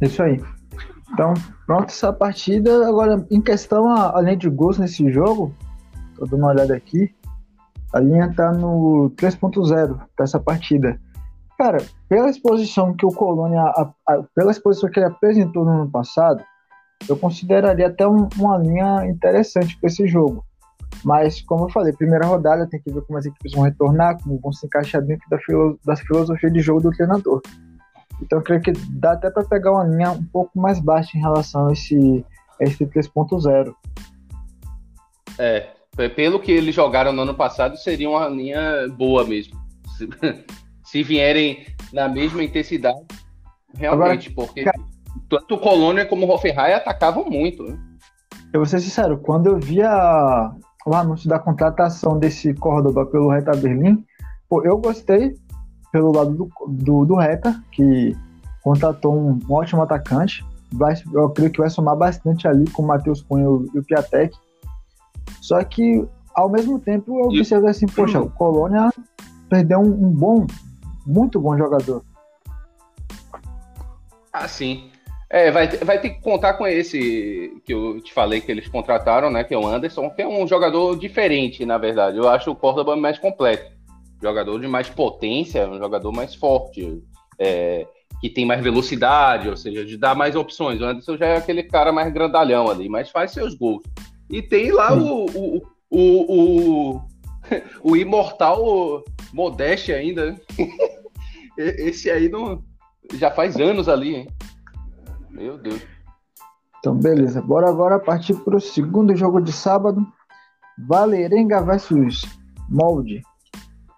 Isso 0.00 0.22
aí. 0.22 0.40
Então, 1.12 1.34
pronto 1.66 1.86
essa 1.86 2.12
partida. 2.12 2.86
Agora, 2.86 3.24
em 3.30 3.40
questão, 3.40 3.88
além 3.88 4.36
de 4.36 4.48
gols 4.50 4.78
nesse 4.78 5.10
jogo, 5.10 5.54
tô 6.16 6.24
dando 6.26 6.40
uma 6.40 6.48
olhada 6.48 6.74
aqui, 6.74 7.14
a 7.92 8.00
linha 8.00 8.32
tá 8.34 8.52
no 8.52 9.12
3.0 9.16 10.00
dessa 10.18 10.40
partida. 10.40 11.00
Cara, 11.56 11.78
pela 12.08 12.28
exposição 12.28 12.94
que 12.94 13.06
o 13.06 13.10
Colônia, 13.10 13.60
a, 13.60 13.92
a, 14.08 14.22
pela 14.34 14.50
exposição 14.50 14.90
que 14.90 14.98
ele 14.98 15.06
apresentou 15.06 15.64
no 15.64 15.70
ano 15.70 15.90
passado, 15.90 16.42
eu 17.08 17.16
consideraria 17.16 17.86
até 17.86 18.06
um, 18.06 18.28
uma 18.36 18.58
linha 18.58 19.06
interessante 19.06 19.78
para 19.78 19.88
esse 19.88 20.06
jogo. 20.08 20.44
Mas, 21.02 21.40
como 21.42 21.64
eu 21.64 21.70
falei, 21.70 21.92
primeira 21.92 22.26
rodada 22.26 22.66
tem 22.68 22.80
que 22.80 22.92
ver 22.92 23.02
como 23.02 23.18
as 23.18 23.26
equipes 23.26 23.52
vão 23.52 23.64
retornar, 23.64 24.22
como 24.22 24.38
vão 24.38 24.52
se 24.52 24.66
encaixar 24.66 25.02
dentro 25.02 25.28
da, 25.28 25.38
filo, 25.38 25.78
da 25.84 25.96
filosofia 25.96 26.50
de 26.50 26.60
jogo 26.60 26.80
do 26.80 26.90
treinador. 26.90 27.40
Então, 28.22 28.38
eu 28.38 28.42
creio 28.42 28.62
que 28.62 28.72
dá 28.90 29.12
até 29.12 29.30
para 29.30 29.44
pegar 29.44 29.72
uma 29.72 29.84
linha 29.84 30.12
um 30.12 30.24
pouco 30.24 30.58
mais 30.58 30.78
baixa 30.80 31.16
em 31.16 31.20
relação 31.20 31.68
a 31.68 31.72
esse, 31.72 32.24
a 32.60 32.64
esse 32.64 32.86
3.0. 32.86 33.74
É, 35.38 35.70
pelo 36.14 36.40
que 36.40 36.52
eles 36.52 36.74
jogaram 36.74 37.12
no 37.12 37.22
ano 37.22 37.34
passado, 37.34 37.76
seria 37.76 38.08
uma 38.08 38.28
linha 38.28 38.88
boa 38.96 39.24
mesmo. 39.24 39.58
Se, 39.96 40.08
se 40.84 41.02
vierem 41.02 41.66
na 41.92 42.08
mesma 42.08 42.42
intensidade, 42.42 43.04
realmente, 43.76 44.30
Agora, 44.30 44.46
porque 44.46 44.64
cara, 44.64 44.78
tanto 45.28 45.54
o 45.54 45.58
Colônia 45.58 46.06
como 46.06 46.26
o 46.26 46.30
Hoffenheim 46.30 46.72
atacavam 46.72 47.24
muito. 47.24 47.62
Né? 47.62 47.78
Eu 48.52 48.60
vou 48.60 48.66
ser 48.66 48.80
sincero, 48.80 49.18
quando 49.18 49.48
eu 49.48 49.58
vi 49.58 49.82
a, 49.82 50.54
o 50.84 50.94
anúncio 50.94 51.28
da 51.28 51.38
contratação 51.38 52.18
desse 52.18 52.52
Córdoba 52.54 53.06
pelo 53.06 53.30
Reta 53.30 53.52
Berlim, 53.56 54.04
pô, 54.48 54.62
eu 54.62 54.78
gostei 54.78 55.36
pelo 55.90 56.12
lado 56.12 56.32
do, 56.32 56.50
do, 56.68 57.04
do 57.04 57.14
Reta, 57.14 57.62
que 57.72 58.16
contratou 58.62 59.14
um, 59.14 59.38
um, 59.48 59.54
ótimo 59.54 59.82
atacante. 59.82 60.44
Vai, 60.72 60.94
eu 61.12 61.30
creio 61.30 61.52
que 61.52 61.60
vai 61.60 61.70
somar 61.70 61.96
bastante 61.96 62.48
ali 62.48 62.68
com 62.70 62.82
o 62.82 62.86
Matheus 62.86 63.22
Cunha 63.22 63.44
e 63.44 63.78
o 63.78 63.84
Piatek. 63.84 64.36
Só 65.40 65.62
que, 65.62 66.06
ao 66.34 66.48
mesmo 66.48 66.80
tempo, 66.80 67.20
eu 67.20 67.26
observei 67.28 67.70
assim, 67.70 67.86
poxa, 67.86 68.20
o 68.20 68.28
Colônia 68.30 68.90
perdeu 69.48 69.78
um, 69.78 70.06
um 70.06 70.10
bom, 70.10 70.46
muito 71.06 71.40
bom 71.40 71.56
jogador. 71.56 72.02
Ah, 74.32 74.48
sim. 74.48 74.90
É, 75.34 75.50
vai, 75.50 75.66
vai 75.66 76.00
ter 76.00 76.10
que 76.10 76.20
contar 76.20 76.54
com 76.54 76.64
esse 76.64 77.60
que 77.64 77.74
eu 77.74 78.00
te 78.00 78.12
falei 78.12 78.40
que 78.40 78.52
eles 78.52 78.68
contrataram, 78.68 79.32
né? 79.32 79.42
Que 79.42 79.52
é 79.52 79.58
o 79.58 79.66
Anderson, 79.66 80.08
que 80.08 80.22
é 80.22 80.28
um 80.28 80.46
jogador 80.46 80.96
diferente, 80.96 81.66
na 81.66 81.76
verdade. 81.76 82.18
Eu 82.18 82.28
acho 82.28 82.52
o 82.52 82.54
Córdoba 82.54 82.94
mais 82.94 83.18
completo. 83.18 83.72
Jogador 84.22 84.60
de 84.60 84.68
mais 84.68 84.88
potência, 84.88 85.68
um 85.68 85.76
jogador 85.76 86.12
mais 86.12 86.36
forte, 86.36 87.02
é, 87.36 87.84
que 88.20 88.30
tem 88.30 88.46
mais 88.46 88.62
velocidade, 88.62 89.48
ou 89.48 89.56
seja, 89.56 89.84
de 89.84 89.96
dar 89.96 90.14
mais 90.14 90.36
opções. 90.36 90.80
O 90.80 90.84
Anderson 90.84 91.16
já 91.16 91.26
é 91.26 91.36
aquele 91.38 91.64
cara 91.64 91.90
mais 91.90 92.12
grandalhão 92.12 92.70
ali, 92.70 92.88
mas 92.88 93.10
faz 93.10 93.32
seus 93.32 93.56
gols. 93.56 93.82
E 94.30 94.40
tem 94.40 94.70
lá 94.70 94.94
o, 94.94 95.26
o, 95.26 95.62
o, 95.90 96.92
o, 96.92 97.00
o 97.82 97.96
imortal 97.98 99.02
Modeste 99.32 99.92
ainda. 99.92 100.30
Né? 100.30 100.36
Esse 101.58 102.08
aí 102.08 102.28
não, 102.28 102.62
já 103.14 103.32
faz 103.32 103.56
anos 103.56 103.88
ali, 103.88 104.14
hein? 104.14 104.28
Meu 105.34 105.58
Deus. 105.58 105.82
Então, 106.78 106.96
beleza. 106.96 107.42
Bora 107.42 107.68
agora 107.68 107.98
partir 107.98 108.34
para 108.34 108.56
o 108.56 108.60
segundo 108.60 109.16
jogo 109.16 109.40
de 109.40 109.52
sábado. 109.52 110.06
Valerenga 110.78 111.60
versus 111.60 112.22
Molde. 112.68 113.22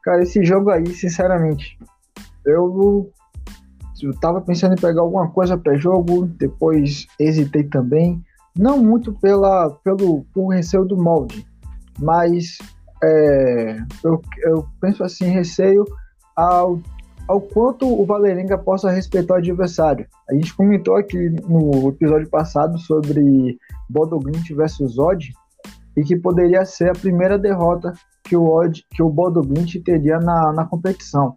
Cara, 0.02 0.22
esse 0.22 0.44
jogo 0.44 0.70
aí, 0.70 0.86
sinceramente, 0.86 1.78
eu, 2.44 3.10
eu 4.02 4.20
tava 4.20 4.40
pensando 4.40 4.74
em 4.74 4.80
pegar 4.80 5.00
alguma 5.00 5.28
coisa 5.30 5.58
para 5.58 5.76
jogo, 5.76 6.26
depois 6.26 7.06
hesitei 7.18 7.64
também. 7.64 8.22
Não 8.56 8.82
muito 8.82 9.12
pela, 9.12 9.70
pelo 9.84 10.24
por 10.32 10.48
receio 10.48 10.84
do 10.84 10.96
molde, 10.96 11.46
mas 11.98 12.56
é, 13.02 13.78
eu, 14.02 14.22
eu 14.44 14.66
penso 14.80 15.04
assim, 15.04 15.26
receio 15.26 15.84
ao 16.34 16.80
ao 17.28 17.40
quanto 17.40 17.86
o 17.86 18.04
Valerenga 18.04 18.56
possa 18.56 18.90
respeitar 18.90 19.34
o 19.34 19.38
adversário. 19.38 20.06
A 20.28 20.34
gente 20.34 20.54
comentou 20.54 20.96
aqui 20.96 21.30
no 21.48 21.88
episódio 21.88 22.28
passado 22.28 22.78
sobre 22.78 23.58
Bodo 23.88 24.18
Glint 24.18 24.50
versus 24.52 24.98
Odd 24.98 25.32
e 25.96 26.02
que 26.02 26.16
poderia 26.16 26.64
ser 26.64 26.90
a 26.90 26.98
primeira 26.98 27.38
derrota 27.38 27.92
que 28.22 28.36
o 28.36 28.48
Odd, 28.48 28.84
que 28.90 29.02
o 29.02 29.08
Bodo 29.08 29.42
Glint 29.42 29.76
teria 29.84 30.18
na, 30.18 30.52
na 30.52 30.64
competição. 30.64 31.36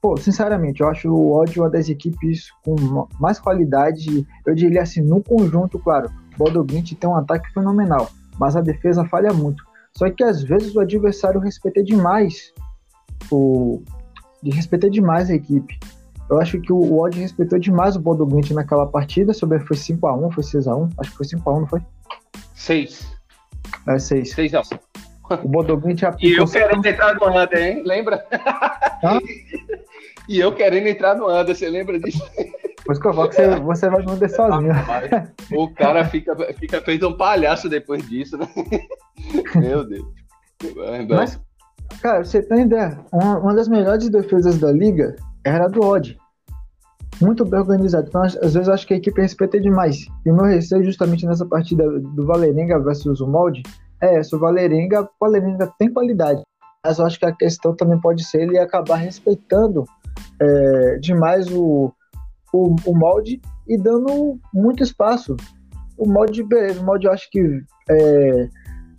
Pô, 0.00 0.16
sinceramente, 0.16 0.82
eu 0.82 0.88
acho 0.88 1.10
o 1.10 1.32
Odd 1.32 1.58
uma 1.58 1.70
das 1.70 1.88
equipes 1.88 2.50
com 2.64 2.76
mais 3.18 3.40
qualidade, 3.40 4.26
eu 4.46 4.54
diria 4.54 4.82
assim, 4.82 5.00
no 5.00 5.22
conjunto, 5.22 5.78
claro, 5.78 6.10
o 6.34 6.38
Bodo 6.38 6.62
Glint 6.62 6.92
tem 6.92 7.08
um 7.08 7.16
ataque 7.16 7.52
fenomenal, 7.52 8.08
mas 8.38 8.54
a 8.54 8.60
defesa 8.60 9.04
falha 9.06 9.32
muito. 9.32 9.64
Só 9.96 10.08
que 10.10 10.22
às 10.22 10.42
vezes 10.42 10.76
o 10.76 10.80
adversário 10.80 11.40
respeita 11.40 11.82
demais 11.82 12.52
o, 13.30 13.82
de 14.50 14.56
respeitar 14.56 14.88
demais 14.88 15.30
a 15.30 15.34
equipe. 15.34 15.78
Eu 16.30 16.40
acho 16.40 16.60
que 16.60 16.72
o 16.72 16.98
Odd 16.98 17.18
respeitou 17.20 17.58
demais 17.58 17.96
o 17.96 18.00
Bodoglint 18.00 18.50
naquela 18.50 18.86
partida. 18.86 19.32
Sobre 19.32 19.58
foi 19.60 19.76
5x1, 19.76 20.32
foi 20.32 20.42
6x1? 20.42 20.92
Acho 20.98 21.10
que 21.10 21.16
foi 21.16 21.26
5x1, 21.26 21.60
não 21.60 21.66
foi? 21.66 21.80
6. 22.54 23.16
É 23.86 23.98
6. 23.98 24.34
6x1. 24.34 24.80
O 25.42 25.48
Bodoglint 25.48 26.02
aplicou. 26.02 26.30
E 26.36 26.36
eu 26.36 26.46
querendo 26.46 26.86
entrar 26.86 27.14
no 27.14 27.28
Under, 27.28 27.58
hein? 27.58 27.82
Lembra? 27.84 28.24
Hã? 29.04 29.18
e 30.28 30.38
eu 30.38 30.52
querendo 30.52 30.86
entrar 30.86 31.16
no 31.16 31.28
Under, 31.28 31.54
você 31.54 31.68
lembra 31.68 31.98
disso? 31.98 32.24
Pois 32.84 33.00
que 33.00 33.06
eu 33.06 33.14
falo 33.14 33.28
que 33.28 33.34
você, 33.36 33.56
você 33.60 33.90
vai 33.90 34.02
Under 34.02 34.30
sozinho. 34.30 34.72
o 35.52 35.74
cara 35.74 36.04
fica, 36.04 36.36
fica 36.54 36.80
feito 36.80 37.06
um 37.08 37.16
palhaço 37.16 37.68
depois 37.68 38.08
disso, 38.08 38.36
né? 38.36 38.48
Meu 39.56 39.84
Deus. 39.84 40.06
Mas, 41.08 41.40
Cara, 42.00 42.24
você 42.24 42.42
tem 42.42 42.62
ideia, 42.62 42.98
uma, 43.12 43.38
uma, 43.38 43.54
das 43.54 43.68
melhores 43.68 44.08
defesas 44.08 44.58
da 44.58 44.70
liga 44.70 45.16
era 45.44 45.64
a 45.64 45.68
do 45.68 45.80
Odd. 45.80 46.18
Muito 47.20 47.44
bem 47.44 47.60
organizado. 47.60 48.08
Então, 48.08 48.22
às 48.22 48.54
vezes, 48.54 48.68
acho 48.68 48.86
que 48.86 48.94
a 48.94 48.96
equipe 48.96 49.20
respeita 49.20 49.58
demais. 49.58 50.06
E 50.24 50.30
o 50.30 50.34
meu 50.34 50.44
receio, 50.44 50.84
justamente 50.84 51.24
nessa 51.24 51.46
partida 51.46 51.88
do 51.98 52.26
Valerenga 52.26 52.78
versus 52.78 53.20
o 53.20 53.26
Molde, 53.26 53.62
é 54.02 54.16
essa: 54.16 54.36
o 54.36 54.38
Valerenga, 54.38 55.02
o 55.02 55.08
Valerenga 55.18 55.72
tem 55.78 55.90
qualidade. 55.90 56.42
Mas 56.84 56.98
eu 56.98 57.06
acho 57.06 57.18
que 57.18 57.26
a 57.26 57.32
questão 57.32 57.74
também 57.74 57.98
pode 57.98 58.22
ser 58.22 58.42
ele 58.42 58.58
acabar 58.58 58.96
respeitando 58.96 59.84
é, 60.40 60.98
demais 60.98 61.50
o, 61.50 61.92
o, 62.52 62.76
o 62.84 62.94
molde 62.94 63.40
e 63.66 63.76
dando 63.76 64.38
muito 64.52 64.82
espaço. 64.82 65.36
O 65.98 66.06
molde, 66.06 66.42
beleza, 66.42 66.80
o 66.80 66.84
molde 66.84 67.06
eu 67.06 67.12
acho 67.12 67.28
que 67.30 67.62
é, 67.88 68.48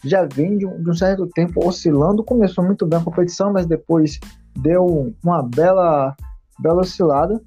já 0.03 0.25
vem 0.25 0.57
de 0.57 0.65
um, 0.65 0.81
de 0.81 0.89
um, 0.89 0.93
certo 0.93 1.27
tempo 1.27 1.65
oscilando. 1.67 2.23
Começou 2.23 2.63
muito 2.63 2.85
bem 2.85 2.99
a 2.99 3.03
competição, 3.03 3.51
mas 3.51 3.65
depois 3.65 4.19
deu 4.55 5.13
uma 5.23 5.43
bela, 5.43 6.15
bela 6.59 6.81
oscilada. 6.81 7.41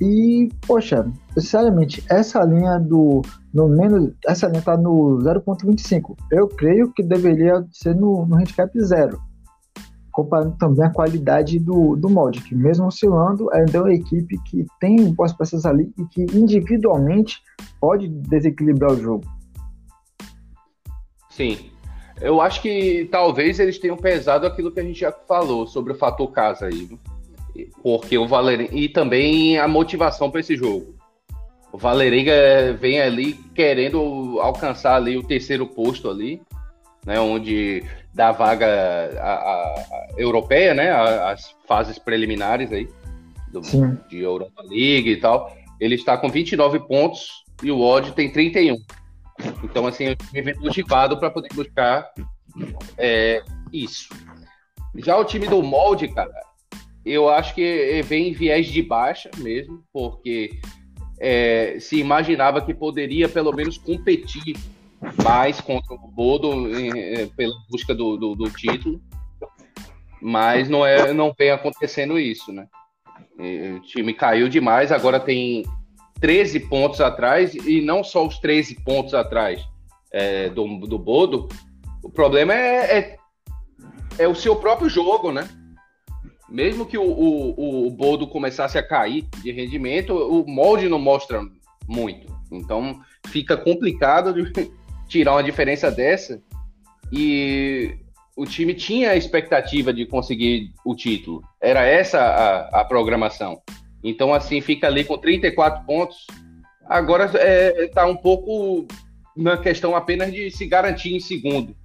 E, 0.00 0.50
poxa, 0.66 1.10
sinceramente, 1.32 2.04
essa 2.10 2.42
linha 2.44 2.78
do. 2.78 3.22
No 3.52 3.66
menos, 3.68 4.12
essa 4.26 4.46
linha 4.46 4.60
tá 4.60 4.76
no 4.76 5.18
0.25. 5.22 6.14
Eu 6.30 6.48
creio 6.48 6.92
que 6.92 7.02
deveria 7.02 7.64
ser 7.72 7.94
no, 7.96 8.26
no 8.26 8.36
handicap 8.36 8.70
zero. 8.78 9.18
Comparando 10.12 10.56
também 10.58 10.84
a 10.84 10.92
qualidade 10.92 11.58
do, 11.58 11.96
do 11.96 12.08
molde, 12.08 12.42
que 12.42 12.54
mesmo 12.54 12.86
oscilando, 12.86 13.50
ainda 13.52 13.78
é 13.78 13.80
uma 13.80 13.92
equipe 13.92 14.38
que 14.44 14.66
tem 14.80 15.12
boas 15.12 15.32
peças 15.32 15.64
ali 15.64 15.92
e 15.98 16.04
que 16.06 16.22
individualmente 16.36 17.38
pode 17.80 18.08
desequilibrar 18.08 18.92
o 18.92 19.00
jogo. 19.00 19.35
Sim. 21.36 21.70
Eu 22.18 22.40
acho 22.40 22.62
que 22.62 23.06
talvez 23.12 23.60
eles 23.60 23.78
tenham 23.78 23.96
pesado 23.96 24.46
aquilo 24.46 24.72
que 24.72 24.80
a 24.80 24.82
gente 24.82 24.98
já 24.98 25.12
falou 25.12 25.66
sobre 25.66 25.92
o 25.92 25.96
fator 25.96 26.30
casa 26.32 26.66
aí. 26.66 26.88
Porque 27.82 28.16
o 28.16 28.26
Valerenga. 28.26 28.74
E 28.74 28.88
também 28.88 29.58
a 29.58 29.68
motivação 29.68 30.30
para 30.30 30.40
esse 30.40 30.56
jogo. 30.56 30.94
O 31.70 31.76
Valerenga 31.76 32.72
vem 32.80 33.00
ali 33.00 33.34
querendo 33.54 34.38
alcançar 34.40 34.96
ali 34.96 35.18
o 35.18 35.22
terceiro 35.22 35.66
posto 35.66 36.08
ali, 36.08 36.40
né? 37.04 37.20
Onde 37.20 37.84
dá 38.14 38.32
vaga 38.32 38.66
a, 38.66 39.32
a, 39.34 39.74
a 39.74 40.06
europeia, 40.16 40.72
né? 40.72 40.90
As 40.90 41.54
fases 41.68 41.98
preliminares 41.98 42.72
aí 42.72 42.88
do, 43.52 43.60
de 44.08 44.20
Europa 44.20 44.62
League 44.62 45.10
e 45.10 45.16
tal. 45.20 45.54
Ele 45.78 45.96
está 45.96 46.16
com 46.16 46.30
29 46.30 46.80
pontos 46.80 47.44
e 47.62 47.70
o 47.70 47.80
Odd 47.80 48.12
tem 48.12 48.32
31. 48.32 48.76
Então, 49.62 49.86
assim, 49.86 50.04
eu 50.04 50.16
me 50.32 50.42
vejo 50.42 50.60
motivado 50.60 51.18
para 51.18 51.30
poder 51.30 51.48
buscar 51.54 52.10
é, 52.96 53.42
isso. 53.72 54.08
Já 54.96 55.16
o 55.16 55.24
time 55.24 55.46
do 55.46 55.62
molde, 55.62 56.08
cara, 56.08 56.32
eu 57.04 57.28
acho 57.28 57.54
que 57.54 58.02
vem 58.02 58.28
em 58.28 58.32
viés 58.32 58.66
de 58.66 58.82
baixa 58.82 59.30
mesmo, 59.38 59.84
porque 59.92 60.58
é, 61.20 61.78
se 61.78 61.98
imaginava 61.98 62.60
que 62.60 62.74
poderia 62.74 63.28
pelo 63.28 63.52
menos 63.52 63.78
competir 63.78 64.56
mais 65.22 65.60
contra 65.60 65.94
o 65.94 65.98
Bodo 65.98 66.68
é, 66.74 67.26
pela 67.36 67.54
busca 67.70 67.94
do, 67.94 68.16
do, 68.16 68.34
do, 68.34 68.50
título, 68.50 69.00
mas 70.20 70.68
não, 70.68 70.84
é, 70.84 71.12
não 71.12 71.34
vem 71.36 71.50
acontecendo 71.50 72.18
isso, 72.18 72.52
né? 72.52 72.66
O 73.38 73.80
time 73.80 74.14
caiu 74.14 74.48
demais, 74.48 74.90
agora 74.90 75.20
tem 75.20 75.64
13 76.20 76.60
pontos 76.60 77.00
atrás, 77.00 77.54
e 77.54 77.80
não 77.80 78.02
só 78.02 78.26
os 78.26 78.38
13 78.38 78.82
pontos 78.82 79.14
atrás 79.14 79.62
é, 80.12 80.48
do, 80.48 80.78
do 80.78 80.98
Bodo, 80.98 81.48
o 82.02 82.10
problema 82.10 82.54
é, 82.54 82.98
é, 82.98 83.16
é, 84.18 84.28
o 84.28 84.34
seu 84.34 84.56
próprio 84.56 84.88
jogo, 84.88 85.32
né? 85.32 85.48
Mesmo 86.48 86.86
que 86.86 86.96
o, 86.96 87.02
o, 87.02 87.86
o 87.86 87.90
Bodo 87.90 88.28
começasse 88.28 88.78
a 88.78 88.82
cair 88.82 89.26
de 89.42 89.50
rendimento, 89.50 90.14
o 90.14 90.46
molde 90.46 90.88
não 90.88 90.98
mostra 90.98 91.42
muito. 91.88 92.32
Então 92.50 93.00
fica 93.26 93.56
complicado 93.56 94.32
de 94.32 94.70
tirar 95.08 95.32
uma 95.32 95.42
diferença 95.42 95.90
dessa. 95.90 96.40
E 97.12 97.96
o 98.36 98.44
time 98.44 98.74
tinha 98.74 99.10
a 99.10 99.16
expectativa 99.16 99.92
de 99.92 100.06
conseguir 100.06 100.72
o 100.84 100.94
título. 100.94 101.42
Era 101.60 101.84
essa 101.84 102.20
a, 102.20 102.80
a 102.80 102.84
programação. 102.84 103.60
Então, 104.06 104.32
assim, 104.32 104.60
fica 104.60 104.86
ali 104.86 105.02
com 105.02 105.18
34 105.18 105.84
pontos. 105.84 106.28
Agora 106.88 107.24
está 107.24 108.02
é, 108.02 108.06
um 108.06 108.16
pouco 108.16 108.86
na 109.36 109.56
questão 109.56 109.96
apenas 109.96 110.32
de 110.32 110.48
se 110.48 110.64
garantir 110.64 111.12
em 111.12 111.18
segundo. 111.18 111.76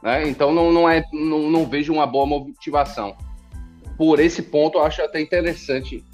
Né? 0.00 0.28
Então, 0.28 0.54
não, 0.54 0.70
não, 0.70 0.88
é, 0.88 1.04
não, 1.12 1.50
não 1.50 1.66
vejo 1.66 1.92
uma 1.92 2.06
boa 2.06 2.24
motivação. 2.24 3.16
Por 3.98 4.20
esse 4.20 4.44
ponto, 4.44 4.78
eu 4.78 4.84
acho 4.84 5.02
até 5.02 5.20
interessante 5.20 6.04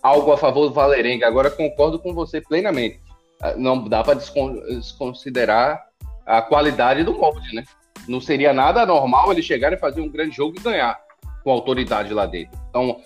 algo 0.00 0.30
a 0.30 0.38
favor 0.38 0.68
do 0.68 0.74
Valerenga. 0.74 1.26
Agora, 1.26 1.50
concordo 1.50 1.98
com 1.98 2.14
você 2.14 2.40
plenamente. 2.40 3.00
Ah, 3.42 3.54
não 3.56 3.88
dá 3.88 4.04
para 4.04 4.14
desconsiderar 4.14 5.84
a 6.24 6.40
qualidade 6.40 7.02
do 7.02 7.12
molde, 7.12 7.52
né? 7.56 7.64
Não 8.06 8.20
seria 8.20 8.52
nada 8.52 8.86
normal 8.86 9.32
ele 9.32 9.42
chegar 9.42 9.72
e 9.72 9.76
fazer 9.76 10.00
um 10.00 10.08
grande 10.08 10.36
jogo 10.36 10.54
e 10.56 10.62
ganhar 10.62 10.96
com 11.42 11.50
autoridade 11.50 12.14
lá 12.14 12.24
dentro. 12.24 12.56
Então, 12.70 13.00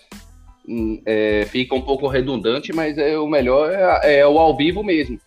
é, 1.06 1.44
fica 1.46 1.74
um 1.74 1.82
pouco 1.82 2.06
redundante, 2.06 2.72
mas 2.72 2.96
é, 2.98 3.18
o 3.18 3.26
melhor 3.26 3.70
é, 3.70 4.18
é, 4.18 4.26
o 4.26 4.38
ao 4.38 4.56
vivo 4.56 4.82
mesmo. 4.82 5.18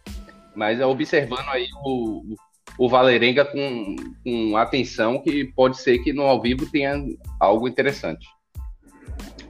Mas 0.56 0.80
é 0.80 0.86
observando 0.86 1.48
aí 1.50 1.68
o, 1.84 2.36
o 2.78 2.90
Valerenga 2.90 3.46
com, 3.46 3.96
com 4.24 4.58
atenção, 4.58 5.20
que 5.20 5.46
pode 5.56 5.78
ser 5.78 6.00
que 6.00 6.14
no 6.14 6.24
ao 6.24 6.42
vivo 6.42 6.70
tenha 6.72 7.04
algo 7.40 7.68
interessante. 7.68 8.28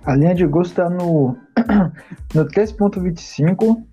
A 0.05 0.15
linha 0.15 0.35
de 0.35 0.45
gosto 0.45 0.71
está 0.71 0.89
no, 0.89 1.37
no 2.35 2.45
3.25 2.45 3.83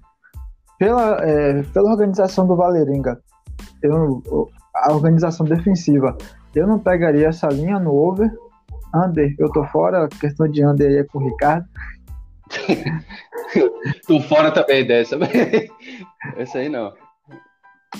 pela, 0.78 1.18
é, 1.22 1.62
pela 1.64 1.90
organização 1.90 2.46
do 2.46 2.56
Valerenga. 2.56 3.20
Eu, 3.82 4.22
a 4.74 4.92
organização 4.92 5.46
defensiva. 5.46 6.16
Eu 6.54 6.66
não 6.66 6.78
pegaria 6.78 7.28
essa 7.28 7.48
linha 7.48 7.78
no 7.78 7.94
over. 7.94 8.30
Under, 8.94 9.34
eu 9.38 9.50
tô 9.52 9.64
fora. 9.66 10.04
A 10.04 10.08
questão 10.08 10.48
de 10.48 10.64
under 10.64 10.88
aí 10.88 10.96
é 10.98 11.04
com 11.04 11.18
o 11.18 11.24
Ricardo. 11.24 11.66
tô 14.06 14.20
fora 14.22 14.50
também 14.50 14.86
dessa. 14.86 15.16
essa 16.36 16.58
aí 16.58 16.68
não. 16.68 16.92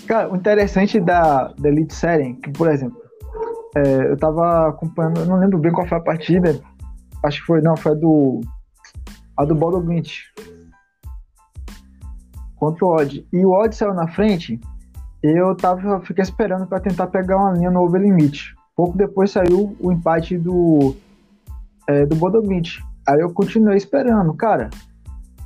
Cara, 0.07 0.31
o 0.31 0.37
interessante 0.37 1.01
da, 1.01 1.49
da 1.59 1.69
Elite 1.69 1.95
Série, 1.95 2.35
que, 2.35 2.51
por 2.53 2.71
exemplo, 2.71 3.01
é, 3.77 4.11
eu 4.11 4.17
tava 4.17 4.69
acompanhando, 4.69 5.21
eu 5.21 5.27
não 5.27 5.39
lembro 5.39 5.59
bem 5.59 5.73
qual 5.73 5.87
foi 5.87 5.99
a 5.99 6.03
partida, 6.03 6.61
acho 7.25 7.41
que 7.41 7.47
foi, 7.47 7.61
não, 7.61 7.77
foi 7.77 7.93
a 7.93 7.95
do, 7.95 8.41
a 9.37 9.45
do 9.45 9.55
Bodo 9.55 9.81
Glint 9.81 10.19
contra 12.57 12.85
o 12.85 12.97
Odd. 12.97 13.27
E 13.33 13.45
o 13.45 13.51
Odd 13.51 13.75
saiu 13.75 13.95
na 13.95 14.09
frente, 14.09 14.61
eu 15.23 15.57
tava, 15.57 16.01
fiquei 16.03 16.23
esperando 16.23 16.67
para 16.67 16.81
tentar 16.81 17.09
pegar 17.09 17.37
uma 17.37 17.53
linha 17.53 17.71
no 17.71 17.83
over 17.83 18.01
limite. 18.01 18.55
Pouco 18.81 18.97
depois 18.97 19.31
saiu 19.31 19.77
o 19.79 19.93
empate 19.93 20.39
do, 20.39 20.97
é, 21.87 22.07
do 22.07 22.17
Bodo 22.17 22.41
Glint. 22.41 22.79
Aí 23.07 23.21
eu 23.21 23.31
continuei 23.31 23.77
esperando, 23.77 24.33
cara. 24.33 24.71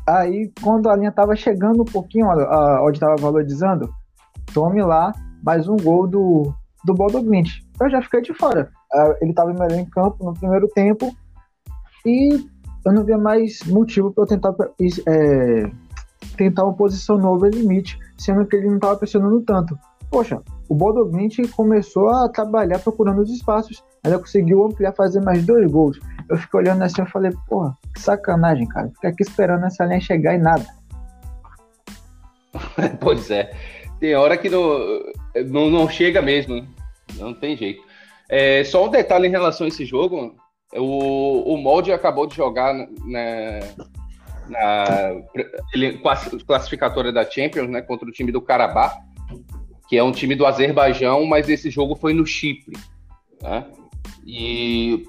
Aí, 0.08 0.52
quando 0.62 0.88
a 0.88 0.94
linha 0.94 1.10
tava 1.10 1.34
chegando 1.34 1.82
um 1.82 1.84
pouquinho, 1.84 2.30
a 2.30 2.80
Odd 2.80 3.00
tava 3.00 3.16
valorizando, 3.16 3.92
tome 4.52 4.80
lá 4.84 5.12
mais 5.42 5.66
um 5.66 5.74
gol 5.74 6.06
do, 6.06 6.54
do 6.84 6.94
Bodoglint. 6.94 7.48
Eu 7.80 7.90
já 7.90 8.00
fiquei 8.00 8.22
de 8.22 8.32
fora. 8.34 8.70
Ah, 8.92 9.16
ele 9.20 9.30
estava 9.30 9.52
melhor 9.52 9.80
em 9.80 9.86
campo 9.86 10.24
no 10.24 10.32
primeiro 10.32 10.68
tempo 10.68 11.12
e 12.06 12.46
eu 12.86 12.92
não 12.92 13.02
via 13.02 13.18
mais 13.18 13.64
motivo 13.64 14.12
para 14.12 14.22
eu 14.22 14.28
tentar 14.28 14.54
é, 15.08 15.72
tentar 16.36 16.62
uma 16.62 16.74
posição 16.74 17.18
nova 17.18 17.48
limite, 17.48 17.98
sendo 18.16 18.46
que 18.46 18.54
ele 18.54 18.68
não 18.68 18.76
estava 18.76 18.96
pressionando 18.96 19.40
tanto. 19.40 19.76
Poxa, 20.10 20.42
o 20.68 20.74
Bodoglint 20.74 21.36
começou 21.56 22.08
a 22.10 22.28
trabalhar 22.28 22.78
procurando 22.78 23.20
os 23.20 23.30
espaços, 23.30 23.82
ainda 24.04 24.18
conseguiu 24.18 24.64
ampliar, 24.64 24.92
fazer 24.92 25.20
mais 25.20 25.44
dois 25.44 25.70
gols. 25.70 25.98
Eu 26.28 26.36
fiquei 26.36 26.60
olhando 26.60 26.82
assim 26.82 27.02
e 27.02 27.06
falei, 27.06 27.32
porra, 27.48 27.76
que 27.94 28.00
sacanagem, 28.00 28.66
cara. 28.68 28.88
Fica 28.90 29.08
aqui 29.08 29.22
esperando 29.22 29.66
essa 29.66 29.84
linha 29.84 30.00
chegar 30.00 30.34
e 30.34 30.38
nada. 30.38 30.66
pois 33.00 33.30
é 33.30 33.50
tem 34.04 34.14
hora 34.14 34.36
que 34.36 34.50
não, 34.50 35.02
não, 35.46 35.70
não 35.70 35.88
chega 35.88 36.20
mesmo, 36.20 36.56
né? 36.56 36.66
não 37.18 37.32
tem 37.32 37.56
jeito. 37.56 37.82
É, 38.28 38.62
só 38.64 38.84
um 38.84 38.90
detalhe 38.90 39.26
em 39.26 39.30
relação 39.30 39.64
a 39.64 39.68
esse 39.68 39.86
jogo, 39.86 40.36
o, 40.74 41.54
o 41.54 41.56
Molde 41.56 41.90
acabou 41.90 42.26
de 42.26 42.36
jogar 42.36 42.74
na, 42.74 43.60
na 44.46 45.22
ele, 45.72 45.98
classificatória 46.46 47.10
da 47.10 47.28
Champions, 47.28 47.70
né, 47.70 47.80
contra 47.80 48.06
o 48.06 48.12
time 48.12 48.30
do 48.30 48.42
Karabakh, 48.42 48.94
que 49.88 49.96
é 49.96 50.02
um 50.02 50.12
time 50.12 50.34
do 50.34 50.46
Azerbaijão, 50.46 51.24
mas 51.26 51.48
esse 51.48 51.70
jogo 51.70 51.94
foi 51.94 52.12
no 52.12 52.26
Chipre, 52.26 52.76
né? 53.42 53.66
E 54.26 55.04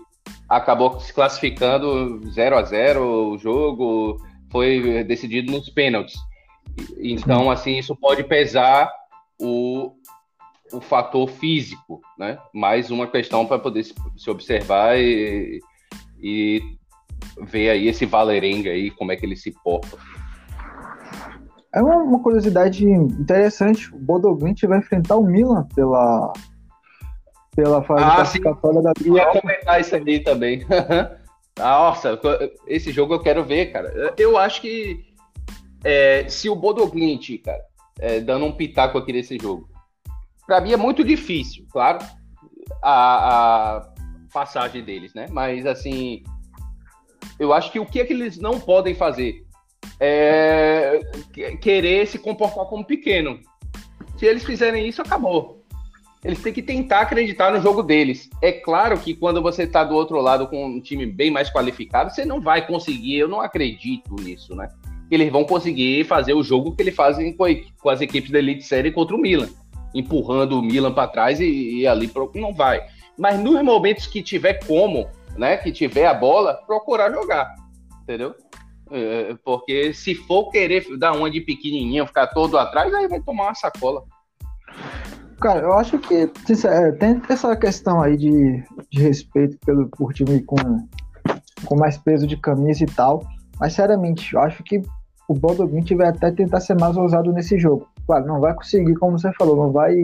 acabou 0.49 0.99
se 0.99 1.13
classificando 1.13 2.21
0 2.29 2.57
a 2.57 2.63
0 2.63 3.31
o 3.31 3.37
jogo, 3.37 4.21
foi 4.51 5.03
decidido 5.03 5.51
nos 5.51 5.69
pênaltis. 5.69 6.15
Então, 6.97 7.49
assim, 7.49 7.77
isso 7.77 7.95
pode 7.95 8.23
pesar 8.23 8.91
o, 9.39 9.93
o 10.71 10.81
fator 10.81 11.29
físico, 11.29 12.01
né? 12.17 12.37
Mais 12.53 12.91
uma 12.91 13.07
questão 13.07 13.45
para 13.45 13.59
poder 13.59 13.83
se, 13.83 13.93
se, 14.17 14.29
observar 14.29 14.97
e, 14.97 15.59
e 16.21 16.61
ver 17.41 17.69
aí 17.69 17.87
esse 17.87 18.05
Valerenga 18.05 18.71
aí, 18.71 18.91
como 18.91 19.11
é 19.11 19.15
que 19.15 19.25
ele 19.25 19.35
se 19.35 19.51
porta. 19.63 19.97
É 21.75 21.81
uma, 21.81 21.97
uma 21.97 22.19
curiosidade 22.23 22.87
interessante. 22.87 23.93
O 23.93 23.99
Bodoglint 23.99 24.63
vai 24.63 24.79
enfrentar 24.79 25.17
o 25.17 25.23
Milan 25.25 25.67
pela, 25.75 26.31
pela 27.53 27.83
fase 27.83 28.03
ah, 28.03 28.15
classificatória 28.15 28.81
da 28.81 28.93
Liga. 28.97 29.17
Ia 29.17 29.41
comentar 29.41 29.81
isso 29.81 29.95
ali 29.95 30.21
também. 30.21 30.65
Nossa, 31.59 32.19
esse 32.67 32.91
jogo 32.91 33.13
eu 33.13 33.19
quero 33.19 33.43
ver, 33.43 33.73
cara. 33.73 34.13
Eu 34.17 34.37
acho 34.37 34.61
que 34.61 35.05
é, 35.83 36.27
se 36.29 36.49
o 36.49 36.55
Bodoglint, 36.55 37.41
cara, 37.43 37.61
é, 37.99 38.19
dando 38.21 38.45
um 38.45 38.51
pitaco 38.51 38.97
aqui 38.97 39.13
nesse 39.13 39.37
jogo, 39.37 39.69
para 40.47 40.61
mim 40.61 40.73
é 40.73 40.77
muito 40.77 41.03
difícil, 41.03 41.65
claro, 41.71 41.99
a, 42.81 43.77
a, 43.77 43.93
passagem 44.33 44.83
deles, 44.83 45.13
né? 45.13 45.27
Mas 45.29 45.65
assim, 45.65 46.23
eu 47.39 47.53
acho 47.53 47.71
que 47.71 47.79
o 47.79 47.85
que 47.85 47.99
é 47.99 48.05
que 48.05 48.13
eles 48.13 48.37
não 48.37 48.59
podem 48.59 48.95
fazer 48.95 49.44
é 49.99 50.99
querer 51.61 52.07
se 52.07 52.19
comportar 52.19 52.65
como 52.65 52.85
pequeno. 52.85 53.39
Se 54.17 54.25
eles 54.25 54.43
fizerem 54.43 54.87
isso, 54.87 55.01
acabou. 55.01 55.63
Eles 56.23 56.41
têm 56.41 56.53
que 56.53 56.61
tentar 56.61 57.01
acreditar 57.01 57.51
no 57.51 57.61
jogo 57.61 57.83
deles. 57.83 58.29
É 58.41 58.51
claro 58.51 58.97
que 58.97 59.13
quando 59.13 59.41
você 59.41 59.63
está 59.63 59.83
do 59.83 59.95
outro 59.95 60.19
lado 60.19 60.47
com 60.47 60.65
um 60.65 60.81
time 60.81 61.05
bem 61.05 61.29
mais 61.29 61.51
qualificado, 61.51 62.09
você 62.09 62.25
não 62.25 62.41
vai 62.41 62.65
conseguir. 62.65 63.17
Eu 63.17 63.27
não 63.27 63.41
acredito 63.41 64.15
nisso, 64.15 64.55
né? 64.55 64.67
eles 65.09 65.31
vão 65.31 65.43
conseguir 65.43 66.03
fazer 66.05 66.33
o 66.33 66.43
jogo 66.43 66.75
que 66.75 66.81
eles 66.81 66.95
fazem 66.95 67.33
com, 67.33 67.45
com 67.79 67.89
as 67.89 68.01
equipes 68.01 68.31
da 68.31 68.39
Elite 68.39 68.63
Série 68.63 68.91
contra 68.91 69.15
o 69.15 69.19
Milan, 69.19 69.49
empurrando 69.93 70.59
o 70.59 70.61
Milan 70.61 70.91
para 70.91 71.07
trás 71.07 71.39
e, 71.39 71.79
e, 71.79 71.87
ali 71.87 72.07
pro, 72.07 72.31
não 72.35 72.53
vai. 72.53 72.81
Mas 73.17 73.39
nos 73.39 73.61
momentos 73.63 74.07
que 74.07 74.21
tiver 74.21 74.65
como, 74.65 75.07
né, 75.37 75.57
que 75.57 75.71
tiver 75.71 76.07
a 76.07 76.13
bola, 76.13 76.55
procurar 76.65 77.11
jogar, 77.11 77.55
entendeu? 78.03 78.35
É, 78.91 79.35
porque 79.43 79.93
se 79.93 80.13
for 80.13 80.49
querer 80.51 80.85
dar 80.97 81.13
uma 81.13 81.29
de 81.29 81.41
pequenininha, 81.41 82.05
ficar 82.05 82.27
todo 82.27 82.57
atrás, 82.57 82.93
aí 82.93 83.07
vai 83.07 83.19
tomar 83.21 83.45
uma 83.45 83.55
sacola. 83.55 84.03
Cara, 85.39 85.61
eu 85.61 85.73
acho 85.73 85.97
que 85.99 86.13
é, 86.67 86.91
tem 86.93 87.21
essa 87.29 87.55
questão 87.55 88.01
aí 88.01 88.15
de, 88.15 88.63
de 88.89 89.01
respeito 89.01 89.57
pelo, 89.65 89.87
por 89.89 90.13
time 90.13 90.41
com, 90.43 90.55
com 91.65 91.75
mais 91.75 91.97
peso 91.97 92.25
de 92.25 92.37
camisa 92.37 92.83
e 92.83 92.87
tal. 92.87 93.23
Mas, 93.59 93.73
seriamente, 93.73 94.33
eu 94.33 94.41
acho 94.41 94.63
que 94.63 94.81
o 95.27 95.33
Bodoglint 95.33 95.91
vai 95.93 96.07
até 96.07 96.31
tentar 96.31 96.59
ser 96.59 96.75
mais 96.75 96.95
ousado 96.95 97.31
nesse 97.33 97.57
jogo. 97.57 97.87
Claro, 98.05 98.27
não 98.27 98.39
vai 98.39 98.53
conseguir, 98.53 98.95
como 98.95 99.17
você 99.17 99.31
falou, 99.33 99.55
não 99.55 99.71
vai 99.71 99.95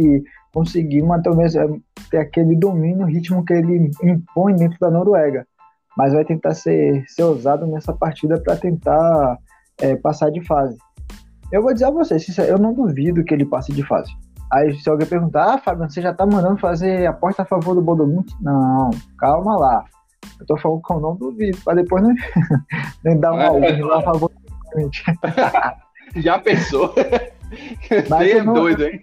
conseguir 0.54 1.02
manter 1.02 1.30
o 1.30 1.36
mesmo, 1.36 1.62
é, 1.62 1.80
ter 2.10 2.18
aquele 2.18 2.56
domínio, 2.56 3.06
ritmo 3.06 3.46
que 3.46 3.54
ele 3.54 3.92
impõe 4.04 4.56
dentro 4.56 4.78
da 4.80 4.90
Noruega. 4.90 5.48
Mas 5.98 6.14
vai 6.14 6.24
tentar 6.24 6.54
ser, 6.54 7.04
ser 7.08 7.24
ousado 7.24 7.68
nessa 7.68 7.94
partida 7.94 8.40
para 8.40 8.56
tentar 8.56 9.38
é, 9.80 9.96
passar 9.96 10.32
de 10.32 10.46
fase. 10.46 10.78
Eu 11.52 11.62
vou 11.62 11.74
dizer 11.74 11.86
a 11.86 11.92
você, 11.92 12.18
eu 12.48 12.58
não 12.58 12.74
duvido 12.74 13.24
que 13.24 13.34
ele 13.34 13.46
passe 13.46 13.74
de 13.74 13.84
fase. 13.86 14.12
Aí 14.52 14.74
se 14.76 14.90
alguém 14.90 15.08
perguntar, 15.08 15.54
ah, 15.54 15.58
Fábio, 15.58 15.90
você 15.90 16.02
já 16.02 16.14
tá 16.14 16.26
mandando 16.26 16.58
fazer 16.58 17.06
aposta 17.06 17.42
a 17.44 17.46
favor 17.46 17.74
do 17.74 17.82
Bodoglint? 17.82 18.32
Não, 18.42 18.90
calma 19.18 19.58
lá. 19.58 19.86
Eu 20.40 20.46
tô 20.46 20.58
falando 20.58 20.82
que 20.82 20.94
eu 20.94 21.00
não 21.00 21.16
duvido, 21.16 21.58
pra 21.64 21.74
depois 21.74 22.04
nem, 22.04 22.16
nem 23.04 23.20
dar 23.20 23.34
uma 23.34 23.52
urna 23.52 23.86
lá 23.86 24.00
a 24.00 24.02
favor 24.02 24.32
Já 26.16 26.40
pensou? 26.40 26.94
Mas 28.10 28.32
eu 28.32 28.44
não, 28.44 28.54
doido, 28.54 28.86
hein? 28.86 29.02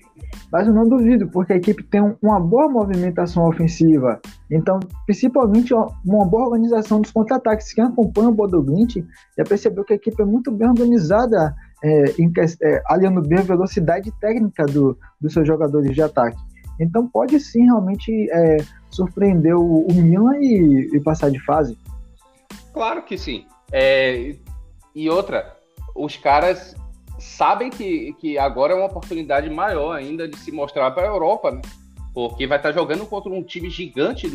Mas 0.50 0.66
eu 0.66 0.72
não 0.72 0.88
duvido, 0.88 1.28
porque 1.28 1.52
a 1.52 1.56
equipe 1.56 1.82
tem 1.82 2.00
uma 2.22 2.40
boa 2.40 2.68
movimentação 2.68 3.46
ofensiva. 3.46 4.20
Então, 4.50 4.80
principalmente 5.04 5.74
uma 5.74 6.24
boa 6.24 6.44
organização 6.44 7.00
dos 7.02 7.10
contra-ataques. 7.10 7.72
Quem 7.72 7.84
acompanha 7.84 8.30
o 8.30 8.34
Bodoglint 8.34 8.96
já 9.36 9.44
percebeu 9.44 9.84
que 9.84 9.92
a 9.92 9.96
equipe 9.96 10.20
é 10.22 10.24
muito 10.24 10.50
bem 10.50 10.68
organizada, 10.68 11.54
é, 11.84 12.04
em, 12.18 12.32
é, 12.62 12.82
aliando 12.86 13.20
bem 13.20 13.38
a 13.38 13.42
velocidade 13.42 14.10
técnica 14.20 14.64
do, 14.64 14.98
dos 15.20 15.34
seus 15.34 15.46
jogadores 15.46 15.94
de 15.94 16.00
ataque. 16.00 16.38
Então, 16.80 17.06
pode 17.08 17.38
sim 17.40 17.64
realmente 17.64 18.30
é, 18.30 18.56
surpreender 18.90 19.54
o, 19.54 19.86
o 19.86 19.94
Milan 19.94 20.36
e, 20.38 20.88
e, 20.94 21.00
passar 21.00 21.30
de 21.30 21.44
fase. 21.44 21.76
Claro 22.72 23.02
que 23.02 23.18
sim. 23.18 23.44
É, 23.70 24.34
e 24.94 25.10
outra, 25.10 25.56
os 25.94 26.16
caras 26.16 26.74
sabem 27.18 27.70
que, 27.70 28.14
que 28.14 28.38
agora 28.38 28.72
é 28.72 28.76
uma 28.76 28.86
oportunidade 28.86 29.48
maior 29.50 29.92
ainda 29.92 30.28
de 30.28 30.36
se 30.36 30.52
mostrar 30.52 30.90
para 30.90 31.04
a 31.04 31.12
Europa, 31.12 31.50
né? 31.50 31.62
Porque 32.14 32.46
vai 32.46 32.58
estar 32.58 32.72
jogando 32.72 33.06
contra 33.06 33.30
um 33.30 33.42
time 33.42 33.70
gigante 33.70 34.26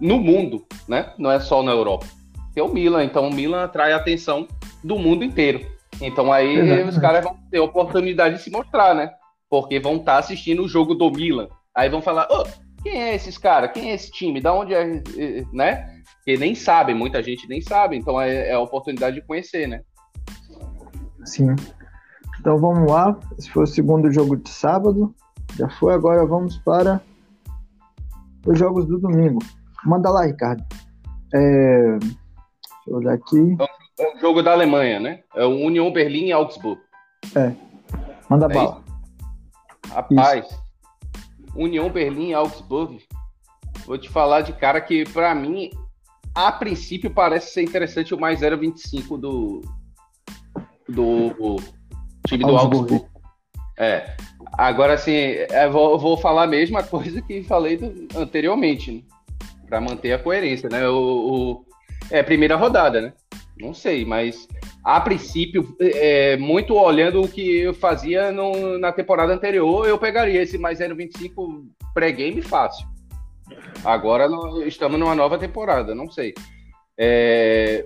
no, 0.00 0.18
mundo, 0.18 0.64
né? 0.86 1.12
Não 1.18 1.30
é 1.30 1.40
só 1.40 1.62
na 1.62 1.72
Europa. 1.72 2.06
É 2.54 2.62
o 2.62 2.68
Milan, 2.68 3.04
então 3.04 3.28
o 3.28 3.34
Milan 3.34 3.64
atrai 3.64 3.92
a 3.92 3.96
atenção 3.96 4.46
do 4.82 4.98
mundo 4.98 5.24
inteiro. 5.24 5.66
Então 6.00 6.32
aí 6.32 6.82
os 6.82 6.98
caras 6.98 7.24
vão 7.24 7.36
ter 7.50 7.58
a 7.58 7.64
oportunidade 7.64 8.36
de 8.36 8.42
se 8.42 8.50
mostrar, 8.50 8.94
né? 8.94 9.10
Porque 9.50 9.80
vão 9.80 9.96
estar 9.96 10.18
assistindo 10.18 10.62
o 10.62 10.68
jogo 10.68 10.94
do 10.94 11.10
Milan 11.10 11.48
Aí 11.74 11.88
vão 11.88 12.00
falar, 12.00 12.28
oh, 12.30 12.44
quem 12.82 13.02
é 13.02 13.14
esses 13.14 13.36
caras? 13.36 13.72
Quem 13.72 13.90
é 13.90 13.94
esse 13.94 14.10
time? 14.12 14.40
Da 14.40 14.54
onde 14.54 14.74
é, 14.74 15.02
né? 15.52 16.02
Que 16.24 16.36
nem 16.36 16.54
sabem, 16.54 16.94
muita 16.94 17.22
gente 17.22 17.48
nem 17.48 17.60
sabe, 17.60 17.96
então 17.96 18.20
é, 18.20 18.50
é 18.50 18.52
a 18.52 18.60
oportunidade 18.60 19.16
de 19.16 19.26
conhecer, 19.26 19.66
né? 19.66 19.82
Sim. 21.24 21.56
Então 22.44 22.58
vamos 22.58 22.92
lá. 22.92 23.18
Esse 23.38 23.50
foi 23.50 23.64
o 23.64 23.66
segundo 23.66 24.12
jogo 24.12 24.36
de 24.36 24.50
sábado. 24.50 25.14
Já 25.56 25.66
foi, 25.78 25.94
agora 25.94 26.26
vamos 26.26 26.58
para 26.58 27.00
os 28.46 28.58
jogos 28.58 28.84
do 28.84 28.98
domingo. 28.98 29.38
Manda 29.82 30.10
lá, 30.10 30.26
Ricardo. 30.26 30.62
É... 31.34 31.96
Deixa 31.98 32.20
eu 32.86 32.96
olhar 32.96 33.14
aqui. 33.14 33.56
É 33.98 34.14
o 34.14 34.20
jogo 34.20 34.42
da 34.42 34.52
Alemanha, 34.52 35.00
né? 35.00 35.22
É 35.34 35.46
o 35.46 35.52
Union 35.52 35.90
Berlim 35.90 36.26
e 36.26 36.32
Augsburg. 36.32 36.78
É. 37.34 37.54
Manda 38.28 38.44
é 38.44 38.54
bala. 38.54 38.82
Isso? 39.86 39.94
Rapaz, 39.94 40.44
isso. 40.44 40.62
União 41.56 41.88
Berlim 41.88 42.28
e 42.28 42.34
Augsburg. 42.34 43.02
Vou 43.86 43.96
te 43.96 44.10
falar 44.10 44.42
de 44.42 44.52
cara 44.52 44.82
que, 44.82 45.08
para 45.14 45.34
mim, 45.34 45.70
a 46.34 46.52
princípio 46.52 47.10
parece 47.10 47.54
ser 47.54 47.62
interessante 47.62 48.14
o 48.14 48.20
mais 48.20 48.40
0,25 48.40 49.18
do, 49.18 49.62
do 50.86 51.56
time 52.26 52.44
do 52.44 52.56
Augsburg. 52.56 53.04
É. 53.78 54.16
Agora, 54.56 54.94
assim, 54.94 55.12
é, 55.12 55.68
vou, 55.68 55.98
vou, 55.98 56.16
falar 56.16 56.44
a 56.44 56.46
mesma 56.46 56.82
coisa 56.84 57.20
que 57.22 57.42
falei 57.42 57.76
do, 57.76 58.08
anteriormente, 58.18 58.92
né? 58.92 59.02
Para 59.68 59.80
manter 59.80 60.12
a 60.12 60.18
coerência, 60.18 60.68
né? 60.68 60.88
O, 60.88 60.94
o, 60.94 61.64
é 62.10 62.20
a 62.20 62.24
primeira 62.24 62.56
rodada, 62.56 63.00
né? 63.00 63.12
Não 63.58 63.72
sei, 63.72 64.04
mas 64.04 64.48
a 64.84 65.00
princípio, 65.00 65.76
é, 65.80 66.36
muito 66.36 66.74
olhando 66.74 67.22
o 67.22 67.28
que 67.28 67.58
eu 67.58 67.72
fazia 67.72 68.32
no, 68.32 68.78
na 68.78 68.92
temporada 68.92 69.32
anterior, 69.32 69.88
eu 69.88 69.96
pegaria 69.96 70.42
esse 70.42 70.58
mais 70.58 70.80
0,25 70.80 71.64
pré-game 71.92 72.42
fácil. 72.42 72.86
Agora 73.84 74.28
estamos 74.66 74.98
numa 74.98 75.14
nova 75.14 75.38
temporada, 75.38 75.94
não 75.94 76.10
sei. 76.10 76.34
É, 76.98 77.84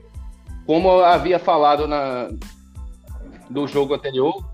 como 0.66 0.88
eu 0.88 1.04
havia 1.04 1.38
falado 1.38 1.86
na, 1.86 2.28
do 3.50 3.66
jogo 3.66 3.94
anterior, 3.94 4.44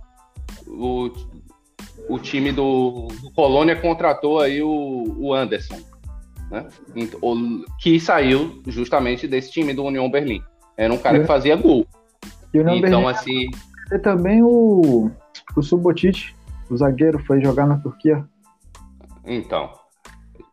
o, 0.66 1.10
o 2.08 2.18
time 2.18 2.52
do, 2.52 3.08
do 3.20 3.30
Colônia 3.32 3.76
contratou 3.76 4.40
aí 4.40 4.62
o, 4.62 5.16
o 5.18 5.34
Anderson, 5.34 5.78
né? 6.50 6.66
O, 7.20 7.64
que 7.80 7.98
saiu 7.98 8.62
justamente 8.66 9.26
desse 9.26 9.50
time 9.50 9.72
do 9.72 9.84
União 9.84 10.10
Berlim. 10.10 10.42
Era 10.76 10.92
um 10.92 10.98
cara 10.98 11.20
que 11.20 11.26
fazia 11.26 11.56
gol. 11.56 11.86
então, 12.54 13.08
assim. 13.08 13.48
E 13.92 13.98
também 13.98 14.42
o, 14.42 15.10
o 15.56 15.62
Subotic, 15.62 16.34
o 16.70 16.76
zagueiro, 16.76 17.18
foi 17.24 17.40
jogar 17.40 17.66
na 17.66 17.78
Turquia. 17.78 18.24
Então. 19.24 19.70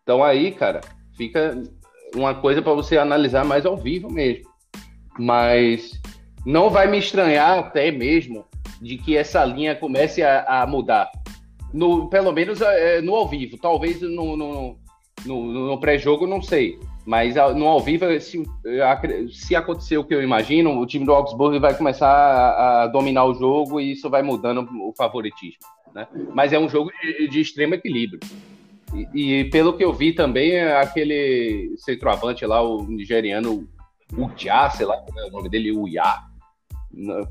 Então 0.04 0.24
aí, 0.24 0.52
cara, 0.52 0.82
fica 1.16 1.62
uma 2.16 2.36
coisa 2.36 2.62
para 2.62 2.74
você 2.74 2.98
analisar 2.98 3.46
mais 3.46 3.66
ao 3.66 3.78
vivo 3.78 4.12
mesmo. 4.12 4.50
Mas 5.18 6.01
não 6.46 6.70
vai 6.70 6.90
me 6.90 6.98
estranhar 6.98 7.60
até 7.60 7.92
mesmo 7.92 8.46
de 8.82 8.98
que 8.98 9.16
essa 9.16 9.44
linha 9.46 9.76
comece 9.76 10.24
a, 10.24 10.62
a 10.62 10.68
mudar. 10.68 11.10
No, 11.74 12.10
pelo 12.10 12.32
menos 12.32 12.62
é, 12.62 13.02
no 13.02 13.16
ao 13.16 13.28
vivo. 13.28 13.58
Talvez 13.58 14.02
no, 14.02 14.36
no, 14.36 14.78
no, 15.26 15.68
no 15.68 15.80
pré-jogo, 15.80 16.28
não 16.28 16.42
sei. 16.42 16.78
Mas 17.06 17.36
no 17.36 17.68
ao 17.68 17.80
vivo, 17.80 18.06
se, 18.20 18.44
se 19.32 19.56
acontecer 19.56 19.98
o 19.98 20.04
que 20.04 20.14
eu 20.14 20.22
imagino, 20.22 20.80
o 20.80 20.86
time 20.86 21.06
do 21.06 21.14
Augsburg 21.14 21.58
vai 21.60 21.76
começar 21.76 22.08
a, 22.08 22.84
a 22.84 22.88
dominar 22.88 23.26
o 23.26 23.34
jogo 23.34 23.80
e 23.80 23.92
isso 23.92 24.10
vai 24.10 24.22
mudando 24.22 24.68
o 24.82 24.94
favoritismo. 24.96 25.60
Né? 25.94 26.08
Mas 26.34 26.54
é 26.54 26.60
um 26.60 26.70
jogo 26.70 26.92
de, 27.02 27.28
de 27.28 27.42
extremo 27.42 27.74
equilíbrio. 27.74 28.20
E, 29.14 29.40
e, 29.40 29.46
pelo 29.46 29.74
que 29.74 29.84
eu 29.84 29.94
vi 29.94 30.14
também, 30.14 30.60
aquele 30.60 31.74
centroavante 31.78 32.46
lá, 32.46 32.62
o 32.62 32.84
nigeriano, 32.84 33.68
o 34.14 34.30
sei 34.38 34.86
lá 34.86 34.98
como 34.98 35.20
é 35.20 35.26
o 35.26 35.32
nome 35.32 35.50
dele, 35.50 35.72
o 35.72 35.88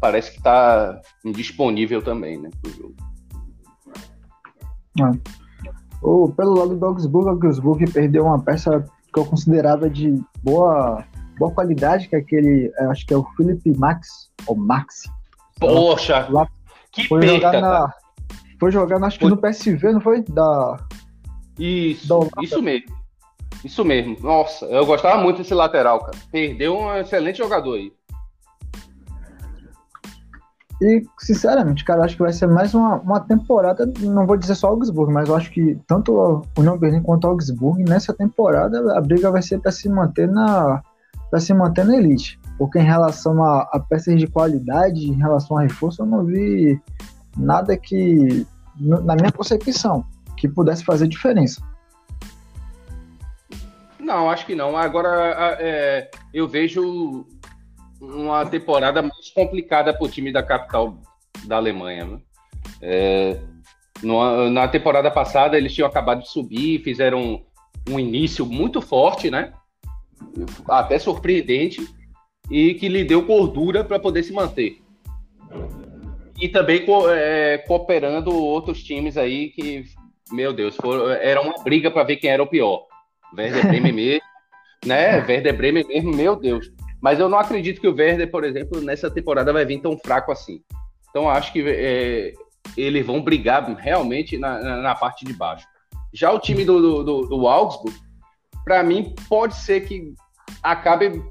parece 0.01 0.33
que 0.33 0.39
está 0.39 1.01
indisponível 1.25 2.03
também, 2.03 2.39
né, 2.39 2.51
pro 2.61 2.73
jogo. 2.73 2.95
Oh, 6.03 6.29
pelo 6.31 6.55
lado 6.55 6.77
do 6.77 6.87
Augsburg, 6.87 7.27
o 7.27 7.31
Augsburg 7.31 7.91
perdeu 7.91 8.25
uma 8.25 8.41
peça 8.41 8.85
que 9.13 9.21
eu 9.21 9.25
considerava 9.25 9.89
de 9.89 10.23
boa, 10.43 11.05
boa 11.39 11.53
qualidade, 11.53 12.09
que 12.09 12.17
é 12.17 12.19
aquele, 12.19 12.73
é, 12.79 12.85
acho 12.87 13.07
que 13.07 13.13
é 13.13 13.17
o 13.17 13.25
Felipe 13.37 13.77
Max, 13.77 14.31
ou 14.47 14.57
Max. 14.57 15.03
Poxa, 15.59 16.27
lá, 16.31 16.49
que 16.93 17.07
foi 17.07 17.21
perca, 17.21 17.35
jogar 17.35 17.61
na, 17.61 17.95
Foi 18.59 18.71
jogar, 18.71 19.05
acho 19.05 19.19
que 19.19 19.29
foi... 19.29 19.31
no 19.31 19.37
PSV, 19.37 19.93
não 19.93 20.01
foi? 20.01 20.23
Da, 20.23 20.77
isso, 21.59 22.09
da 22.09 22.43
isso 22.43 22.63
mesmo. 22.63 23.01
Isso 23.63 23.85
mesmo. 23.85 24.17
Nossa, 24.21 24.65
eu 24.67 24.87
gostava 24.87 25.23
muito 25.23 25.39
desse 25.39 25.53
lateral, 25.53 26.01
cara. 26.01 26.17
Perdeu 26.33 26.79
um 26.79 26.97
excelente 26.97 27.39
jogador 27.39 27.75
aí. 27.75 27.93
E, 30.81 31.03
sinceramente, 31.19 31.85
cara, 31.85 32.05
acho 32.05 32.17
que 32.17 32.23
vai 32.23 32.33
ser 32.33 32.47
mais 32.47 32.73
uma, 32.73 32.97
uma 32.97 33.21
temporada, 33.21 33.91
não 34.01 34.27
vou 34.27 34.37
dizer 34.37 34.55
só 34.55 34.69
Augsburg, 34.69 35.13
mas 35.13 35.29
eu 35.29 35.37
acho 35.37 35.51
que 35.51 35.79
tanto 35.87 36.13
o 36.13 36.43
União 36.59 36.79
Berlim 36.79 37.03
quanto 37.03 37.25
o 37.25 37.31
Augsburg, 37.31 37.85
nessa 37.85 38.15
temporada, 38.15 38.97
a 38.97 39.01
briga 39.01 39.31
vai 39.31 39.43
ser 39.43 39.61
para 39.61 39.71
se 39.71 39.89
manter 39.89 40.29
na 40.29 40.83
para 41.31 41.39
se 41.39 41.55
manter 41.55 41.85
na 41.85 41.97
elite. 41.97 42.41
Porque 42.59 42.79
em 42.79 42.85
relação 42.85 43.43
a, 43.45 43.61
a, 43.73 43.79
peças 43.79 44.19
de 44.19 44.27
qualidade, 44.27 45.07
em 45.07 45.15
relação 45.15 45.57
a 45.57 45.63
reforço, 45.63 46.03
eu 46.03 46.07
não 46.07 46.25
vi 46.25 46.81
nada 47.37 47.77
que, 47.77 48.45
na 48.77 49.15
minha 49.15 49.31
concepção, 49.31 50.05
que 50.37 50.49
pudesse 50.49 50.85
fazer 50.85 51.07
diferença. 51.07 51.63
Não, 53.99 54.29
acho 54.29 54.45
que 54.45 54.57
não. 54.57 54.77
Agora, 54.77 55.57
é, 55.61 56.11
eu 56.35 56.49
vejo 56.49 57.25
uma 58.01 58.47
temporada 58.47 59.03
mais 59.03 59.31
complicada 59.31 59.93
para 59.93 60.05
o 60.05 60.09
time 60.09 60.33
da 60.33 60.43
capital 60.43 60.99
da 61.45 61.57
Alemanha. 61.57 62.05
Né? 62.05 62.21
É, 62.81 63.41
no, 64.03 64.49
na 64.51 64.67
temporada 64.67 65.11
passada 65.11 65.57
eles 65.57 65.75
tinham 65.75 65.89
acabado 65.89 66.23
de 66.23 66.31
subir, 66.31 66.83
fizeram 66.83 67.45
um 67.89 67.99
início 67.99 68.47
muito 68.47 68.81
forte, 68.81 69.31
né? 69.31 69.53
Até 70.69 70.99
surpreendente 70.99 71.87
e 72.51 72.75
que 72.75 72.89
lhe 72.89 73.05
deu 73.05 73.23
gordura 73.23 73.85
para 73.85 73.99
poder 73.99 74.23
se 74.23 74.33
manter. 74.33 74.79
E 76.39 76.49
também 76.49 76.85
é, 77.11 77.59
cooperando 77.59 78.35
outros 78.35 78.83
times 78.83 79.17
aí 79.17 79.51
que, 79.51 79.85
meu 80.33 80.53
Deus, 80.53 80.75
foram, 80.77 81.11
era 81.11 81.41
uma 81.41 81.63
briga 81.63 81.91
para 81.91 82.05
ver 82.05 82.17
quem 82.17 82.31
era 82.31 82.43
o 82.43 82.47
pior. 82.47 82.87
Werder 83.37 83.69
Bremen 83.69 83.93
mesmo, 83.93 84.27
né? 84.85 85.19
Werder 85.27 85.57
Bremen 85.57 85.87
mesmo, 85.87 86.15
meu 86.15 86.35
Deus. 86.35 86.71
Mas 87.01 87.19
eu 87.19 87.29
não 87.29 87.39
acredito 87.39 87.81
que 87.81 87.89
o 87.89 87.95
Werder, 87.95 88.31
por 88.31 88.45
exemplo, 88.45 88.81
nessa 88.81 89.11
temporada 89.11 89.53
vai 89.53 89.65
vir 89.65 89.81
tão 89.81 89.97
fraco 89.99 90.31
assim. 90.31 90.63
Então 91.09 91.29
acho 91.29 91.53
que 91.53 91.63
é, 91.67 92.33
eles 92.77 93.05
vão 93.05 93.23
brigar 93.23 93.65
realmente 93.75 94.37
na, 94.37 94.61
na, 94.61 94.77
na, 94.77 94.95
parte 94.95 95.25
de 95.25 95.33
baixo. 95.33 95.67
Já 96.13 96.31
o 96.31 96.39
time 96.39 96.65
do, 96.65 97.03
do, 97.03 97.27
do 97.27 97.49
Augsburg, 97.49 97.97
para 98.65 98.83
mim, 98.83 99.15
pode 99.29 99.55
ser 99.57 99.87
que 99.87 100.15
acabe 100.63 101.23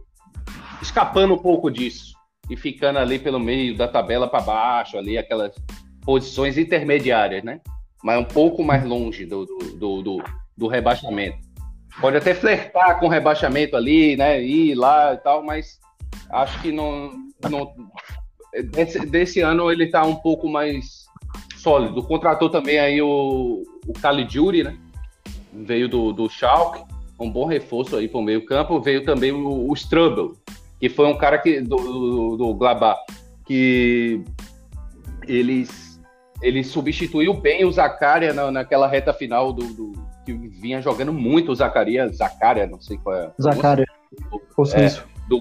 escapando 0.82 1.36
um 1.36 1.38
pouco 1.38 1.70
disso 1.70 2.14
e 2.50 2.58
ficando 2.58 2.98
ali 2.98 3.20
pelo 3.20 3.40
meio 3.40 3.78
da 3.78 3.88
tabela 3.88 4.28
para 4.28 4.42
baixo, 4.42 4.98
ali 4.98 5.18
aquelas 5.18 5.54
posições 6.02 6.58
intermediárias, 6.58 7.44
né? 7.44 7.62
Mas 8.04 8.20
um 8.20 8.26
pouco 8.26 8.64
mais 8.64 8.84
longe 8.84 9.26
do, 9.26 9.46
do, 9.46 10.02
do, 10.02 10.24
do 10.58 10.68
rebaixamento 10.68 11.49
pode 12.00 12.18
até 12.18 12.34
flertar 12.34 13.00
com 13.00 13.08
rebaixamento 13.08 13.76
ali, 13.76 14.16
né? 14.16 14.42
Ir 14.42 14.76
lá 14.76 15.14
e 15.14 15.18
tal, 15.18 15.44
mas 15.44 15.80
acho 16.32 16.62
que 16.62 16.72
não. 16.72 17.12
não 17.50 17.74
desse, 18.72 19.06
desse 19.06 19.42
ano 19.42 19.72
ele 19.72 19.88
tá 19.88 20.04
um 20.04 20.16
pouco 20.16 20.48
mais 20.50 21.06
sólido. 21.58 22.04
Contratou 22.04 22.50
também 22.50 22.80
aí 22.80 23.02
o, 23.02 23.64
o 23.88 23.94
Caligiuri, 23.94 24.64
né? 24.64 24.78
Veio 25.52 25.90
do, 25.90 26.14
do 26.14 26.30
Schalke, 26.30 26.84
um 27.20 27.30
bom 27.30 27.46
reforço 27.46 27.96
aí 27.96 28.08
para 28.08 28.20
o 28.20 28.24
meio 28.24 28.46
campo. 28.46 28.80
Veio 28.80 29.04
também 29.04 29.32
o, 29.32 29.72
o 29.72 29.76
que 30.80 30.88
foi 30.88 31.08
um 31.08 31.18
cara 31.18 31.38
que, 31.38 31.60
do, 31.60 31.76
do, 31.76 32.38
do 32.38 32.54
Glabá, 32.54 32.98
que 33.46 34.24
eles, 35.28 36.00
ele 36.42 36.64
substituiu 36.64 37.34
bem 37.34 37.66
o 37.66 37.72
Zaccaria 37.72 38.34
na, 38.34 38.50
naquela 38.50 38.88
reta 38.88 39.14
final 39.14 39.52
do, 39.52 39.74
do 39.74 40.09
que 40.26 40.34
vinha 40.34 40.82
jogando 40.82 41.14
muito 41.14 41.52
o 41.52 41.56
Zacarias, 41.56 42.18
Zacaria, 42.18 42.68
não 42.68 42.80
sei 42.80 42.98
qual 42.98 43.16
é. 43.16 43.32
Zacaria. 43.42 43.86
É, 44.74 45.28
do, 45.28 45.40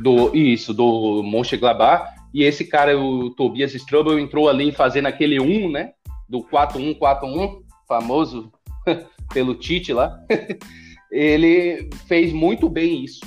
do, 0.00 0.36
isso, 0.36 0.72
do 0.72 1.22
Mönchengladbach. 1.22 2.12
E 2.32 2.42
esse 2.42 2.64
cara, 2.64 2.98
o 2.98 3.30
Tobias 3.30 3.74
Strobel, 3.74 4.18
entrou 4.18 4.48
ali 4.48 4.72
fazendo 4.72 5.06
aquele 5.06 5.38
1, 5.40 5.70
né? 5.70 5.92
Do 6.28 6.42
4-1-4-1, 6.42 7.62
famoso 7.86 8.52
pelo 9.32 9.54
Tite 9.54 9.92
lá. 9.92 10.18
Ele 11.10 11.88
fez 12.08 12.32
muito 12.32 12.68
bem 12.68 13.04
isso. 13.04 13.20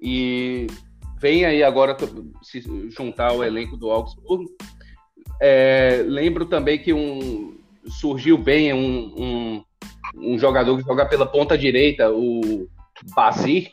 E 0.00 0.66
vem 1.20 1.44
aí 1.44 1.62
agora 1.62 1.96
se 2.42 2.62
juntar 2.90 3.30
ao 3.30 3.44
elenco 3.44 3.76
do 3.76 3.90
Augsburg. 3.90 4.46
É, 5.40 6.02
lembro 6.06 6.44
também 6.44 6.78
que 6.78 6.92
um, 6.92 7.56
surgiu 7.86 8.36
bem 8.36 8.72
um, 8.72 9.14
um 9.16 9.64
um 10.14 10.38
jogador 10.38 10.76
que 10.76 10.84
joga 10.84 11.06
pela 11.06 11.26
ponta 11.26 11.56
direita, 11.56 12.10
o 12.10 12.68
Basir, 13.14 13.70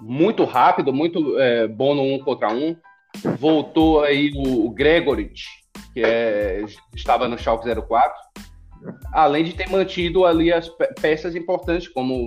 muito 0.00 0.44
rápido, 0.44 0.92
muito 0.92 1.38
é, 1.38 1.66
bom 1.66 1.94
no 1.94 2.02
um 2.02 2.18
contra 2.18 2.52
um. 2.52 2.76
Voltou 3.38 4.02
aí 4.02 4.30
o, 4.34 4.66
o 4.66 4.74
que 4.74 6.04
é, 6.04 6.64
estava 6.94 7.28
no 7.28 7.38
Schalke 7.38 7.68
04, 7.68 8.12
além 9.12 9.44
de 9.44 9.52
ter 9.52 9.68
mantido 9.68 10.24
ali 10.24 10.52
as 10.52 10.70
peças 11.00 11.34
importantes, 11.34 11.88
como 11.88 12.26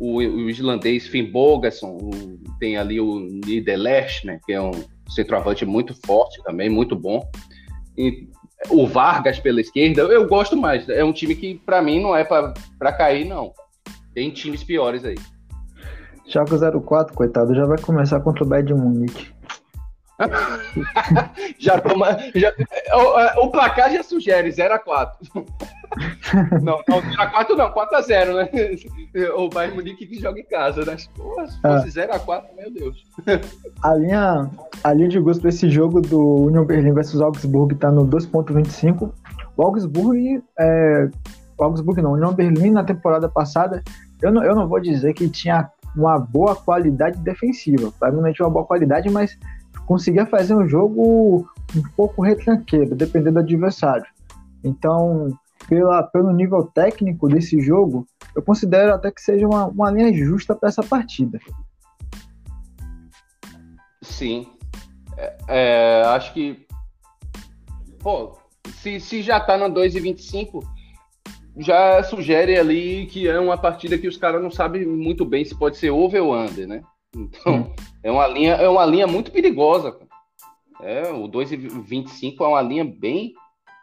o, 0.00 0.16
o 0.16 0.50
islandês 0.50 1.06
Finn 1.06 1.30
Bogason, 1.30 1.98
tem 2.58 2.76
ali 2.76 3.00
o 3.00 3.20
Niederlech, 3.20 4.26
né, 4.26 4.40
que 4.44 4.52
é 4.52 4.60
um 4.60 4.72
centroavante 5.08 5.64
muito 5.64 5.94
forte 6.04 6.42
também, 6.42 6.68
muito 6.68 6.96
bom. 6.96 7.22
O 8.70 8.86
Vargas 8.86 9.38
pela 9.38 9.60
esquerda, 9.60 10.02
eu 10.02 10.26
gosto 10.26 10.56
mais. 10.56 10.88
É 10.88 11.04
um 11.04 11.12
time 11.12 11.34
que, 11.34 11.54
para 11.54 11.82
mim, 11.82 12.00
não 12.00 12.14
é 12.14 12.24
para 12.24 12.92
cair, 12.92 13.24
não. 13.24 13.52
Tem 14.14 14.30
times 14.30 14.62
piores 14.62 15.04
aí. 15.04 15.16
Schalke 16.26 16.54
04, 16.84 17.14
coitado, 17.14 17.54
já 17.54 17.66
vai 17.66 17.78
começar 17.78 18.20
contra 18.20 18.44
o 18.44 18.46
Bayern 18.46 18.68
de 18.68 18.74
Munique. 18.74 19.34
já 21.58 21.80
toma. 21.80 22.16
Já, 22.34 22.52
o, 22.92 23.44
o, 23.44 23.50
placar 23.50 23.92
já 23.92 24.02
sugere 24.02 24.48
0x4. 24.48 25.10
não, 26.62 26.82
não 26.88 27.00
0x4 27.00 27.56
não, 27.56 27.72
4x0, 27.72 28.34
né? 28.34 29.30
O 29.36 29.48
Bayern 29.48 29.76
Munique 29.76 30.06
que 30.06 30.20
joga 30.20 30.40
em 30.40 30.44
casa, 30.44 30.84
né? 30.84 30.96
Porra, 31.16 31.46
se 31.46 31.60
fosse 31.60 32.00
ah. 32.00 32.18
0x4, 32.18 32.44
meu 32.56 32.72
Deus. 32.72 33.04
A 33.82 33.94
linha, 33.94 34.50
a 34.82 34.92
linha 34.92 35.08
de 35.08 35.20
gosto 35.20 35.40
para 35.40 35.50
esse 35.50 35.70
jogo 35.70 36.00
do 36.00 36.46
Union 36.46 36.64
Berlin 36.64 36.92
versus 36.92 37.20
Augsburg 37.20 37.74
tá 37.76 37.90
no 37.90 38.06
2.25. 38.06 39.12
O 39.56 39.62
Augsburg, 39.62 40.42
é, 40.58 41.08
o 41.56 41.64
Augsburg 41.64 42.02
não, 42.02 42.12
o 42.12 42.14
Union 42.14 42.32
Berlin 42.32 42.70
na 42.70 42.84
temporada 42.84 43.28
passada, 43.28 43.82
eu 44.20 44.32
não, 44.32 44.42
eu 44.42 44.54
não 44.54 44.68
vou 44.68 44.80
dizer 44.80 45.14
que 45.14 45.28
tinha 45.28 45.70
uma 45.96 46.18
boa 46.18 46.56
qualidade 46.56 47.18
defensiva. 47.18 47.92
Provavelmente 47.98 48.42
uma 48.42 48.50
boa 48.50 48.64
qualidade, 48.64 49.08
mas 49.10 49.38
conseguia 49.86 50.26
fazer 50.26 50.54
um 50.54 50.66
jogo 50.66 51.48
um 51.76 51.82
pouco 51.96 52.22
retranqueiro, 52.22 52.94
dependendo 52.94 53.34
do 53.34 53.40
adversário. 53.40 54.06
Então, 54.62 55.38
pela, 55.68 56.02
pelo 56.02 56.32
nível 56.32 56.64
técnico 56.64 57.28
desse 57.28 57.60
jogo, 57.60 58.06
eu 58.34 58.42
considero 58.42 58.94
até 58.94 59.10
que 59.10 59.20
seja 59.20 59.46
uma, 59.46 59.66
uma 59.66 59.90
linha 59.90 60.12
justa 60.12 60.54
para 60.54 60.68
essa 60.68 60.82
partida. 60.82 61.38
Sim. 64.02 64.46
É, 65.16 65.36
é, 65.48 66.02
acho 66.06 66.32
que. 66.32 66.66
Pô, 68.00 68.36
se, 68.82 69.00
se 69.00 69.22
já 69.22 69.40
tá 69.40 69.56
na 69.56 69.68
2,25, 69.68 70.62
já 71.56 72.02
sugere 72.02 72.58
ali 72.58 73.06
que 73.06 73.28
é 73.28 73.38
uma 73.38 73.56
partida 73.56 73.96
que 73.96 74.08
os 74.08 74.16
caras 74.16 74.42
não 74.42 74.50
sabem 74.50 74.84
muito 74.84 75.24
bem 75.24 75.44
se 75.44 75.56
pode 75.56 75.76
ser 75.76 75.90
over 75.90 76.22
ou 76.22 76.36
under, 76.36 76.66
né? 76.66 76.82
Então, 77.16 77.54
hum. 77.54 77.74
é 78.02 78.10
uma 78.10 78.26
linha, 78.26 78.54
é 78.54 78.68
uma 78.68 78.84
linha 78.84 79.06
muito 79.06 79.30
perigosa. 79.30 79.96
É, 80.82 81.10
o 81.12 81.28
2,25 81.28 82.40
é 82.40 82.44
uma 82.44 82.60
linha 82.60 82.84
bem 82.84 83.32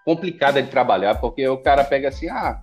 complicada 0.05 0.61
de 0.61 0.69
trabalhar, 0.69 1.15
porque 1.15 1.47
o 1.47 1.57
cara 1.57 1.83
pega 1.83 2.09
assim, 2.09 2.29
ah, 2.29 2.61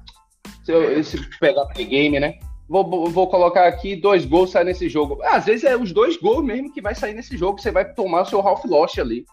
se, 0.64 0.72
eu, 0.72 1.02
se 1.02 1.18
pegar 1.38 1.66
game, 1.74 2.18
né? 2.18 2.38
Vou, 2.68 3.08
vou 3.08 3.28
colocar 3.28 3.66
aqui 3.66 3.96
dois 3.96 4.26
gols 4.26 4.50
sair 4.50 4.64
nesse 4.64 4.88
jogo. 4.88 5.18
Ah, 5.22 5.36
às 5.36 5.46
vezes 5.46 5.64
é 5.64 5.76
os 5.76 5.92
dois 5.92 6.16
gols 6.18 6.44
mesmo 6.44 6.72
que 6.72 6.82
vai 6.82 6.94
sair 6.94 7.14
nesse 7.14 7.36
jogo, 7.36 7.60
você 7.60 7.70
vai 7.70 7.90
tomar 7.94 8.22
o 8.22 8.26
seu 8.26 8.46
half 8.46 8.64
loss 8.66 8.98
ali. 8.98 9.24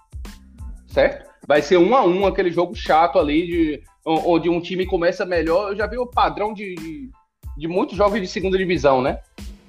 Certo? 0.88 1.30
Vai 1.46 1.62
ser 1.62 1.78
um 1.78 1.96
a 1.96 2.06
um 2.06 2.26
aquele 2.26 2.50
jogo 2.50 2.74
chato 2.74 3.20
ali 3.20 3.46
de 3.46 3.84
onde 4.06 4.50
um 4.50 4.62
time 4.62 4.86
começa 4.86 5.26
melhor. 5.26 5.72
Eu 5.72 5.76
já 5.76 5.86
vi 5.86 5.98
o 5.98 6.08
padrão 6.08 6.54
de, 6.54 6.76
de, 6.76 7.10
de 7.58 7.68
muitos 7.68 7.98
jogos 7.98 8.22
de 8.22 8.28
segunda 8.28 8.58
divisão, 8.58 9.02
né? 9.02 9.20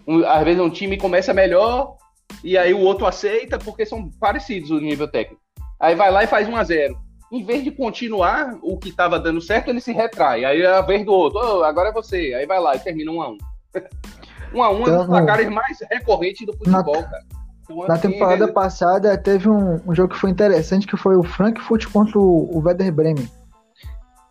Um, 0.06 0.24
às 0.24 0.44
vezes 0.44 0.60
um 0.60 0.70
time 0.70 0.96
começa 0.96 1.34
melhor 1.34 1.96
e 2.44 2.56
aí 2.56 2.72
o 2.72 2.80
outro 2.80 3.06
aceita 3.06 3.58
porque 3.58 3.84
são 3.84 4.08
parecidos 4.20 4.70
o 4.70 4.78
nível 4.78 5.08
técnico. 5.08 5.42
Aí 5.80 5.96
vai 5.96 6.10
lá 6.12 6.22
e 6.22 6.28
faz 6.28 6.48
1 6.48 6.56
a 6.56 6.62
0 6.62 7.05
Em 7.30 7.44
vez 7.44 7.64
de 7.64 7.70
continuar 7.70 8.56
o 8.62 8.78
que 8.78 8.88
estava 8.88 9.18
dando 9.18 9.40
certo, 9.40 9.68
ele 9.68 9.80
se 9.80 9.92
retrai. 9.92 10.44
Aí 10.44 10.62
é 10.62 10.66
a 10.66 10.80
vez 10.80 11.04
do 11.04 11.12
outro, 11.12 11.40
oh, 11.40 11.64
agora 11.64 11.88
é 11.88 11.92
você. 11.92 12.34
Aí 12.34 12.46
vai 12.46 12.60
lá 12.60 12.76
e 12.76 12.78
termina 12.78 13.10
1 13.10 13.22
a 13.22 13.28
1 13.30 13.38
1 14.54 14.62
a 14.62 14.70
1 14.70 14.80
então, 14.80 14.94
é 14.94 14.96
um 14.96 14.98
dos 14.98 15.06
placares 15.06 15.48
mais 15.50 15.78
recorrentes 15.90 16.46
do 16.46 16.52
futebol, 16.52 16.94
na, 16.94 17.02
cara. 17.02 17.24
Então, 17.64 17.88
na 17.88 17.94
assim, 17.94 18.10
temporada 18.10 18.44
ele... 18.44 18.52
passada 18.52 19.18
teve 19.18 19.48
um, 19.48 19.80
um, 19.86 19.94
jogo 19.94 20.14
que 20.14 20.20
foi 20.20 20.30
interessante, 20.30 20.86
que 20.86 20.96
foi 20.96 21.16
o 21.16 21.22
Frankfurt 21.22 21.86
contra 21.90 22.18
o, 22.18 22.56
o 22.56 22.62
Werder 22.64 22.92
Bremen. 22.92 23.28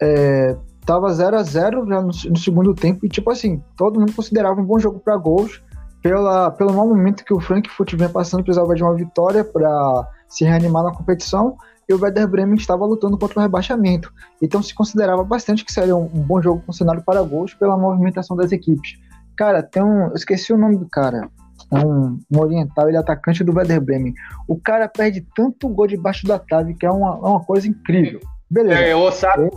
É, 0.01 0.55
tava 0.85 1.11
0 1.11 1.37
a 1.37 1.43
0 1.43 1.87
já 1.87 2.01
no, 2.01 2.07
no, 2.07 2.37
segundo 2.37 2.73
tempo 2.73 3.05
e 3.05 3.09
tipo 3.09 3.29
assim, 3.31 3.61
todo 3.75 3.99
mundo 3.99 4.13
considerava 4.13 4.59
um 4.59 4.65
bom 4.65 4.77
jogo 4.77 4.99
para 4.99 5.17
gols 5.17 5.63
pela, 6.01 6.51
pelo 6.51 6.73
mau 6.73 6.87
momento 6.87 7.25
que 7.25 7.33
o 7.33 7.39
Frankfurt 7.39 7.95
vem 7.95 8.07
passando, 8.07 8.43
precisava 8.43 8.75
de 8.75 8.83
uma 8.83 8.93
vitória 8.93 9.43
para 9.43 10.07
se 10.27 10.45
reanimar 10.45 10.83
na 10.83 10.93
competição, 10.93 11.57
e 11.87 11.93
o 11.93 12.01
Werder 12.01 12.27
Bremen 12.27 12.55
estava 12.55 12.85
lutando 12.85 13.17
contra 13.17 13.39
o 13.39 13.41
rebaixamento. 13.41 14.11
Então 14.41 14.61
se 14.61 14.73
considerava 14.73 15.23
bastante 15.23 15.63
que 15.63 15.71
seria 15.71 15.95
um, 15.95 16.05
um 16.05 16.21
bom 16.21 16.41
jogo 16.41 16.63
com 16.65 16.71
cenário 16.71 17.03
para 17.03 17.21
gols 17.21 17.53
pela 17.53 17.77
movimentação 17.77 18.35
das 18.35 18.51
equipes. 18.51 18.97
Cara, 19.37 19.61
tem 19.61 19.83
um. 19.83 20.07
Eu 20.07 20.15
esqueci 20.15 20.53
o 20.53 20.57
nome 20.57 20.77
do 20.77 20.87
cara. 20.89 21.29
É 21.71 21.79
um, 21.79 22.19
um 22.31 22.39
oriental, 22.39 22.87
ele 22.87 22.97
é 22.97 22.99
atacante 22.99 23.43
do 23.43 23.55
Werder 23.55 23.81
Bremen. 23.81 24.13
O 24.47 24.59
cara 24.59 24.87
perde 24.87 25.25
tanto 25.35 25.67
gol 25.67 25.87
debaixo 25.87 26.25
da 26.27 26.37
trave 26.37 26.75
que 26.75 26.85
é 26.85 26.91
uma, 26.91 27.15
é 27.15 27.29
uma 27.29 27.43
coisa 27.43 27.67
incrível. 27.67 28.19
Beleza. 28.49 28.79
É, 28.79 28.95
o 28.95 28.99
Osako. 28.99 29.41
Ele, 29.41 29.51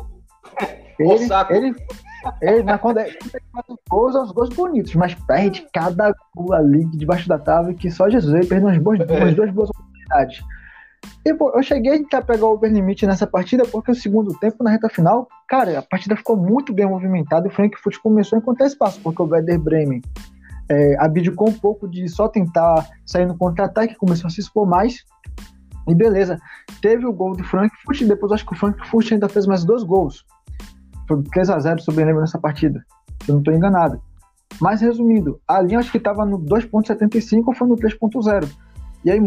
ele, 0.99 1.25
ele, 1.51 1.75
ele, 2.41 2.63
mas 2.63 2.81
quando 2.81 2.99
ele 2.99 3.17
faz 3.53 3.65
os 3.69 3.77
gols, 3.89 4.15
os 4.15 4.33
gols 4.33 4.49
bonitos, 4.51 4.95
mas 4.95 5.15
perde 5.15 5.67
cada 5.73 6.15
gol 6.35 6.53
ali 6.55 6.85
debaixo 6.97 7.29
da 7.29 7.39
trave 7.39 7.75
que 7.75 7.91
só 7.91 8.09
Jesus. 8.09 8.35
Ele 8.35 8.47
perdeu 8.47 8.69
umas, 8.69 8.79
boas, 8.79 8.99
umas 9.01 9.35
duas 9.35 9.51
boas 9.53 9.71
oportunidades. 9.71 10.43
E, 11.25 11.35
pô, 11.35 11.53
eu 11.55 11.63
cheguei 11.63 12.07
a 12.13 12.23
pegar 12.23 12.47
o 12.47 12.53
overlimit 12.53 13.07
nessa 13.07 13.27
partida 13.27 13.65
porque 13.65 13.91
o 13.91 13.95
segundo 13.95 14.33
tempo, 14.39 14.65
na 14.65 14.71
reta 14.71 14.89
final, 14.89 15.29
cara, 15.49 15.79
a 15.79 15.83
partida 15.83 16.17
ficou 16.17 16.37
muito 16.37 16.73
bem 16.73 16.87
movimentada 16.87 17.47
e 17.47 17.51
o 17.51 17.53
Frankfurt 17.53 17.99
começou 17.99 18.37
a 18.37 18.41
encontrar 18.41 18.67
espaço, 18.67 19.01
porque 19.03 19.21
o 19.21 19.27
Werder 19.27 19.59
Bremen 19.59 20.01
é, 20.69 20.97
abdicou 20.99 21.49
um 21.49 21.53
pouco 21.53 21.89
de 21.89 22.09
só 22.09 22.29
tentar 22.29 22.87
sair 23.05 23.27
no 23.27 23.37
contra-ataque, 23.37 23.97
começou 23.97 24.29
a 24.29 24.31
se 24.31 24.41
expor 24.41 24.67
mais. 24.67 25.05
E 25.89 25.95
beleza, 25.95 26.39
teve 26.83 27.07
o 27.07 27.13
gol 27.13 27.35
do 27.35 27.43
Frankfurt, 27.45 28.01
e 28.01 28.05
depois 28.05 28.33
acho 28.33 28.47
que 28.47 28.53
o 28.53 28.57
Frankfurt 28.57 29.13
ainda 29.13 29.29
fez 29.29 29.47
mais 29.47 29.65
dois 29.65 29.83
gols. 29.83 30.25
Foi 31.07 31.17
3x0 31.17 31.81
sobre 31.81 32.05
o 32.05 32.21
nessa 32.21 32.39
partida, 32.39 32.85
se 33.23 33.31
eu 33.31 33.35
não 33.35 33.41
estou 33.41 33.55
enganado. 33.55 34.01
Mas 34.61 34.81
resumindo, 34.81 35.41
a 35.47 35.61
linha 35.61 35.79
acho 35.79 35.91
que 35.91 35.99
estava 35.99 36.27
no 36.27 36.39
2.75 36.39 37.45
ou 37.47 37.55
foi 37.55 37.69
no 37.69 37.77
3.0. 37.77 38.49
E 39.05 39.11
aí 39.11 39.21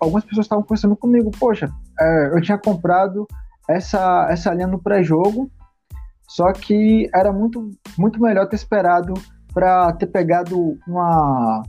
algumas 0.00 0.24
pessoas 0.24 0.46
estavam 0.46 0.64
conversando 0.64 0.96
comigo, 0.96 1.30
poxa, 1.38 1.70
é, 2.00 2.30
eu 2.34 2.40
tinha 2.40 2.58
comprado 2.58 3.26
essa, 3.68 4.28
essa 4.30 4.52
linha 4.54 4.66
no 4.66 4.78
pré-jogo, 4.78 5.50
só 6.26 6.52
que 6.52 7.08
era 7.14 7.32
muito, 7.32 7.70
muito 7.98 8.20
melhor 8.20 8.46
ter 8.48 8.56
esperado 8.56 9.14
para 9.52 9.92
ter 9.92 10.06
pegado 10.06 10.78
uma, 10.86 11.62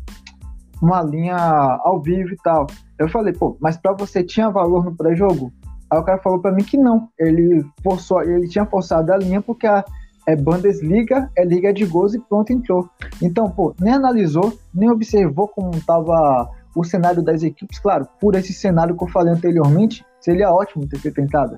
uma 0.82 1.02
linha 1.02 1.38
ao 1.84 2.02
vivo 2.02 2.34
e 2.34 2.38
tal. 2.38 2.68
Eu 2.98 3.10
falei, 3.10 3.34
pô, 3.34 3.58
mas 3.60 3.78
para 3.78 3.94
você 3.94 4.24
tinha 4.24 4.50
valor 4.50 4.84
no 4.84 4.96
pré-jogo? 4.96 5.52
Aí 5.92 6.00
o 6.00 6.04
cara 6.04 6.22
falou 6.22 6.40
para 6.40 6.52
mim 6.52 6.64
que 6.64 6.78
não. 6.78 7.10
Ele 7.18 7.66
forçou, 7.84 8.22
ele 8.22 8.48
tinha 8.48 8.66
forçado 8.66 9.12
a 9.12 9.18
linha 9.18 9.42
porque 9.42 9.66
a 9.66 9.84
é 10.28 10.36
Bundesliga, 10.36 11.32
é 11.36 11.44
liga 11.44 11.74
de 11.74 11.86
gols 11.86 12.14
e 12.14 12.20
pronto, 12.20 12.54
entrou. 12.54 12.88
Então, 13.20 13.50
pô, 13.50 13.74
nem 13.80 13.94
analisou, 13.94 14.54
nem 14.72 14.90
observou 14.90 15.48
como 15.48 15.72
estava 15.72 16.48
o 16.80 16.84
cenário 16.84 17.22
das 17.22 17.44
equipes. 17.44 17.80
Claro, 17.80 18.08
por 18.20 18.36
esse 18.36 18.54
cenário 18.54 18.96
que 18.96 19.04
eu 19.04 19.08
falei 19.08 19.34
anteriormente, 19.34 20.06
seria 20.20 20.52
ótimo 20.52 20.88
ter 20.88 21.00
feito 21.00 21.20
entrada, 21.20 21.58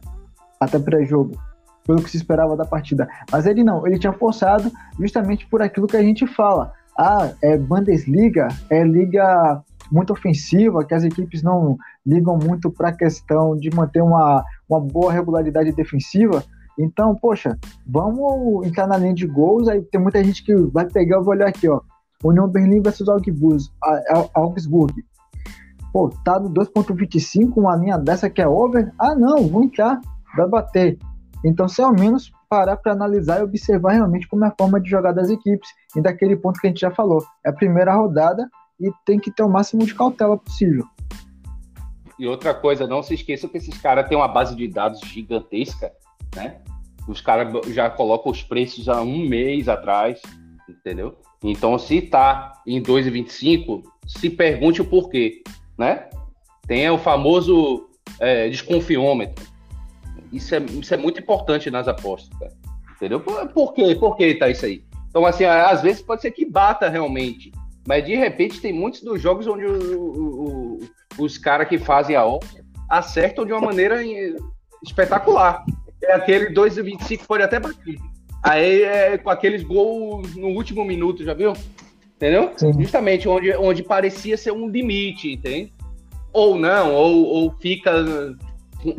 até 0.59 0.79
pré-jogo, 0.79 1.39
pelo 1.85 2.01
que 2.01 2.09
se 2.09 2.17
esperava 2.17 2.55
da 2.55 2.65
partida. 2.65 3.07
Mas 3.31 3.45
ele 3.45 3.63
não, 3.63 3.85
ele 3.85 3.99
tinha 3.99 4.13
forçado 4.13 4.71
justamente 4.99 5.47
por 5.47 5.61
aquilo 5.61 5.87
que 5.87 5.97
a 5.97 6.01
gente 6.01 6.25
fala. 6.25 6.73
Ah, 6.97 7.31
é 7.41 7.57
Bundesliga, 7.57 8.47
é 8.69 8.83
liga 8.83 9.63
muito 9.91 10.13
ofensiva, 10.13 10.83
que 10.85 10.93
as 10.93 11.03
equipes 11.03 11.43
não 11.43 11.77
ligam 12.05 12.37
muito 12.37 12.71
para 12.71 12.89
a 12.89 12.95
questão 12.95 13.55
de 13.55 13.69
manter 13.75 14.01
uma, 14.01 14.43
uma 14.67 14.79
boa 14.79 15.11
regularidade 15.11 15.71
defensiva. 15.73 16.43
Então, 16.79 17.15
poxa, 17.15 17.57
vamos 17.85 18.65
entrar 18.65 18.87
na 18.87 18.97
linha 18.97 19.13
de 19.13 19.27
gols. 19.27 19.67
Aí 19.67 19.81
tem 19.83 20.01
muita 20.01 20.23
gente 20.23 20.43
que 20.43 20.55
vai 20.55 20.85
pegar, 20.85 21.17
eu 21.17 21.23
vou 21.23 21.33
olhar 21.33 21.47
aqui, 21.47 21.69
ó. 21.69 21.81
União 22.23 22.47
Berlim 22.47 22.81
versus 22.81 23.07
Augsburg. 24.33 24.93
Pô, 25.91 26.09
tá 26.23 26.39
no 26.39 26.49
2.25, 26.49 27.57
uma 27.57 27.75
linha 27.75 27.97
dessa 27.97 28.29
que 28.29 28.41
é 28.41 28.47
over. 28.47 28.91
Ah, 28.97 29.15
não, 29.15 29.47
vou 29.47 29.63
entrar, 29.63 29.99
vai 30.35 30.47
bater. 30.47 30.97
Então, 31.43 31.67
se 31.67 31.81
ao 31.81 31.91
menos 31.91 32.31
parar 32.51 32.75
para 32.75 32.91
analisar 32.91 33.39
e 33.39 33.43
observar 33.43 33.93
realmente 33.93 34.27
como 34.27 34.43
é 34.43 34.49
a 34.49 34.55
forma 34.57 34.79
de 34.79 34.89
jogar 34.89 35.13
das 35.13 35.29
equipes 35.29 35.69
e 35.95 36.01
daquele 36.01 36.35
ponto 36.35 36.59
que 36.59 36.67
a 36.67 36.69
gente 36.69 36.81
já 36.81 36.91
falou. 36.91 37.23
É 37.45 37.49
a 37.49 37.53
primeira 37.53 37.95
rodada 37.95 38.49
e 38.79 38.91
tem 39.05 39.17
que 39.17 39.31
ter 39.31 39.41
o 39.41 39.49
máximo 39.49 39.85
de 39.85 39.95
cautela 39.95 40.37
possível. 40.37 40.85
E 42.19 42.27
outra 42.27 42.53
coisa, 42.53 42.85
não 42.85 43.01
se 43.01 43.13
esqueça 43.13 43.47
que 43.47 43.57
esses 43.57 43.77
caras 43.77 44.07
têm 44.07 44.17
uma 44.17 44.27
base 44.27 44.53
de 44.55 44.67
dados 44.67 44.99
gigantesca, 44.99 45.91
né? 46.35 46.61
Os 47.07 47.21
caras 47.21 47.51
já 47.69 47.89
colocam 47.89 48.31
os 48.31 48.43
preços 48.43 48.89
há 48.89 49.01
um 49.01 49.27
mês 49.27 49.69
atrás. 49.69 50.21
Entendeu? 50.69 51.17
Então, 51.43 51.79
se 51.79 52.01
tá 52.01 52.61
em 52.67 52.81
2,25, 52.81 53.81
se 54.05 54.29
pergunte 54.29 54.81
o 54.81 54.85
porquê, 54.85 55.41
né? 55.81 56.07
Tem 56.67 56.89
o 56.89 56.97
famoso 56.97 57.89
é, 58.19 58.47
desconfiômetro. 58.47 59.45
Isso 60.31 60.55
é, 60.55 60.59
isso 60.59 60.93
é 60.93 60.97
muito 60.97 61.19
importante 61.19 61.69
nas 61.69 61.87
apostas, 61.87 62.37
cara. 62.39 62.53
Entendeu? 62.95 63.19
Por, 63.19 63.47
por 63.49 63.73
quê? 63.73 63.95
Por 63.95 64.15
que 64.15 64.35
tá 64.35 64.47
isso 64.47 64.65
aí? 64.65 64.83
Então, 65.09 65.25
assim, 65.25 65.43
às 65.43 65.81
vezes 65.81 66.01
pode 66.01 66.21
ser 66.21 66.31
que 66.31 66.45
bata 66.45 66.87
realmente. 66.87 67.51
Mas 67.85 68.05
de 68.05 68.15
repente 68.15 68.61
tem 68.61 68.71
muitos 68.71 69.01
dos 69.01 69.19
jogos 69.19 69.47
onde 69.47 69.65
o, 69.65 69.99
o, 69.99 70.79
o, 71.17 71.23
os 71.23 71.37
caras 71.37 71.67
que 71.67 71.79
fazem 71.79 72.15
a 72.15 72.23
obra 72.23 72.47
acertam 72.87 73.45
de 73.45 73.51
uma 73.51 73.61
maneira 73.61 73.97
espetacular. 74.83 75.65
É 76.03 76.13
aquele 76.13 76.53
2,25 76.53 77.25
pode 77.25 77.43
até 77.43 77.59
bater. 77.59 77.97
Aí 78.43 78.83
é 78.83 79.17
com 79.17 79.29
aqueles 79.29 79.63
gols 79.63 80.35
no 80.35 80.49
último 80.49 80.85
minuto, 80.85 81.23
já 81.23 81.33
viu? 81.33 81.53
Entendeu? 82.21 82.51
Sim. 82.55 82.71
Justamente 82.73 83.27
onde, 83.27 83.51
onde 83.55 83.81
parecia 83.81 84.37
ser 84.37 84.51
um 84.51 84.69
limite, 84.69 85.31
entende? 85.31 85.73
Ou 86.31 86.55
não, 86.55 86.93
ou, 86.93 87.25
ou 87.25 87.51
fica 87.59 87.91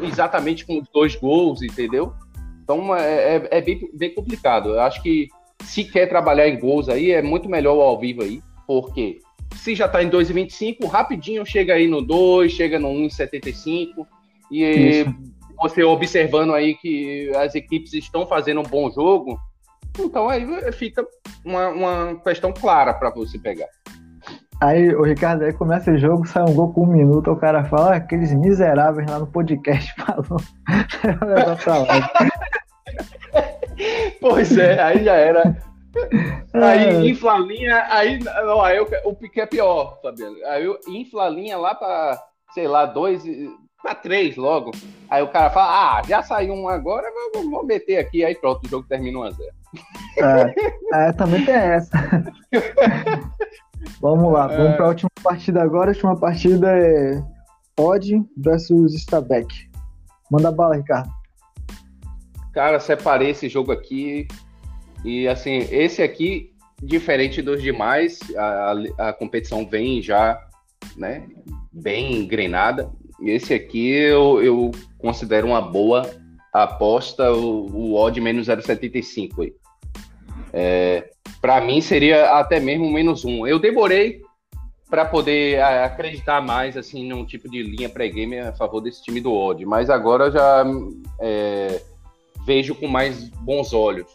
exatamente 0.03 0.67
com 0.67 0.81
os 0.81 0.89
dois 0.93 1.15
gols, 1.15 1.63
entendeu? 1.63 2.13
Então 2.65 2.97
é, 2.97 3.37
é, 3.37 3.49
é 3.53 3.61
bem, 3.61 3.89
bem 3.95 4.13
complicado. 4.13 4.71
Eu 4.71 4.81
acho 4.81 5.01
que 5.01 5.29
se 5.63 5.85
quer 5.85 6.09
trabalhar 6.09 6.49
em 6.49 6.59
gols 6.59 6.89
aí, 6.89 7.13
é 7.13 7.23
muito 7.23 7.49
melhor 7.49 7.77
o 7.77 7.81
ao 7.81 7.97
vivo 7.97 8.23
aí, 8.23 8.43
porque 8.67 9.21
se 9.55 9.77
já 9.77 9.87
tá 9.87 10.03
em 10.03 10.11
2,25, 10.11 10.89
rapidinho 10.89 11.47
chega 11.47 11.75
aí 11.75 11.87
no 11.87 12.03
2, 12.03 12.51
chega 12.51 12.77
no 12.77 12.89
1,75, 12.89 14.05
e 14.51 14.65
Isso. 14.65 15.15
você 15.61 15.85
observando 15.85 16.55
aí 16.55 16.75
que 16.75 17.31
as 17.37 17.55
equipes 17.55 17.93
estão 17.93 18.27
fazendo 18.27 18.59
um 18.59 18.65
bom 18.65 18.91
jogo, 18.91 19.39
então 19.99 20.29
aí 20.29 20.47
fica 20.73 21.07
uma, 21.45 21.69
uma 21.69 22.21
questão 22.23 22.53
clara 22.53 22.95
para 22.95 23.11
você 23.11 23.39
pegar. 23.39 23.69
Aí 24.63 24.95
o 24.95 25.03
Ricardo 25.03 25.43
aí 25.43 25.53
começa 25.53 25.91
o 25.91 25.99
jogo, 25.99 26.25
sai 26.25 26.45
um 26.45 26.55
gol 26.55 26.73
com 26.73 26.85
um 26.85 26.93
minuto, 26.93 27.33
o 27.33 27.37
cara 27.37 27.65
fala, 27.65 27.97
aqueles 27.97 28.33
miseráveis 28.33 29.11
lá 29.11 29.19
no 29.19 29.27
podcast 29.27 29.93
falou. 29.99 30.41
pois 34.21 34.57
é, 34.57 34.81
aí 34.81 35.03
já 35.03 35.15
era. 35.15 35.57
Aí 36.55 36.87
é. 36.87 37.07
infla 37.07 37.35
a 37.35 37.39
linha, 37.39 37.87
aí, 37.91 38.19
não, 38.19 38.63
aí 38.63 38.81
o 38.81 39.15
pique 39.15 39.43
é 39.43 39.47
pior, 39.47 39.99
Fabiano. 40.01 40.37
Aí 40.47 40.65
infla 40.89 41.27
a 41.27 41.29
linha 41.29 41.59
lá 41.59 41.75
para, 41.75 42.19
sei 42.55 42.67
lá, 42.67 42.87
dois 42.87 43.23
para 43.83 43.95
três 43.95 44.37
logo. 44.37 44.71
Aí 45.11 45.23
o 45.23 45.29
cara 45.29 45.51
fala, 45.51 45.99
ah, 45.99 46.03
já 46.07 46.23
saiu 46.23 46.55
um 46.55 46.69
agora, 46.69 47.09
vou, 47.35 47.51
vou 47.51 47.67
meter 47.67 47.99
aqui, 47.99 48.25
aí 48.25 48.35
pronto, 48.35 48.65
o 48.65 48.69
jogo 48.69 48.87
termina 48.89 49.19
1 49.19 49.23
a 49.25 49.31
0 49.31 49.53
é, 50.19 51.09
é, 51.09 51.13
também 51.13 51.45
tem 51.45 51.55
essa. 51.55 51.91
vamos 54.01 54.33
lá, 54.33 54.47
vamos 54.47 54.77
para 54.77 54.85
a 54.85 54.89
última 54.89 55.11
partida 55.23 55.63
agora. 55.63 55.91
A 55.91 55.95
última 55.95 56.17
partida 56.17 56.71
é 56.71 57.23
Odd 57.79 58.23
versus 58.37 58.95
Stabek. 58.95 59.71
Manda 60.31 60.53
bala, 60.53 60.77
Ricardo. 60.77 61.11
Cara, 62.53 62.79
separei 62.79 63.31
esse 63.31 63.49
jogo 63.49 63.73
aqui. 63.73 64.29
E 65.05 65.27
assim, 65.27 65.67
esse 65.71 66.03
aqui, 66.03 66.53
diferente 66.83 67.43
dos 67.43 67.63
demais, 67.63 68.21
a, 68.37 69.09
a 69.09 69.13
competição 69.13 69.67
vem 69.67 70.03
já, 70.03 70.39
né, 70.97 71.27
bem 71.73 72.15
engrenada. 72.17 72.91
Esse 73.25 73.55
aqui 73.55 73.91
eu, 73.91 74.43
eu 74.43 74.71
considero 74.99 75.47
uma 75.47 75.61
boa 75.61 76.09
aposta, 76.53 77.33
o, 77.33 77.67
o 77.71 77.95
odd 77.95 78.21
menos 78.21 78.49
0,75 78.49 79.43
aí. 79.43 79.53
É, 80.53 81.11
para 81.41 81.61
mim 81.61 81.81
seria 81.81 82.39
até 82.39 82.61
mesmo 82.61 82.91
menos 82.91 83.25
um. 83.25 83.47
Eu 83.47 83.59
demorei 83.59 84.21
para 84.91 85.07
poder 85.07 85.63
acreditar 85.63 86.43
mais 86.43 86.77
assim 86.77 87.09
num 87.09 87.25
tipo 87.25 87.49
de 87.51 87.63
linha 87.63 87.89
pré-game 87.89 88.39
a 88.39 88.53
favor 88.53 88.81
desse 88.81 89.03
time 89.03 89.21
do 89.21 89.33
odd, 89.33 89.65
mas 89.65 89.89
agora 89.89 90.31
já 90.31 90.65
é, 91.19 91.81
vejo 92.45 92.75
com 92.75 92.87
mais 92.87 93.31
bons 93.31 93.73
olhos. 93.73 94.07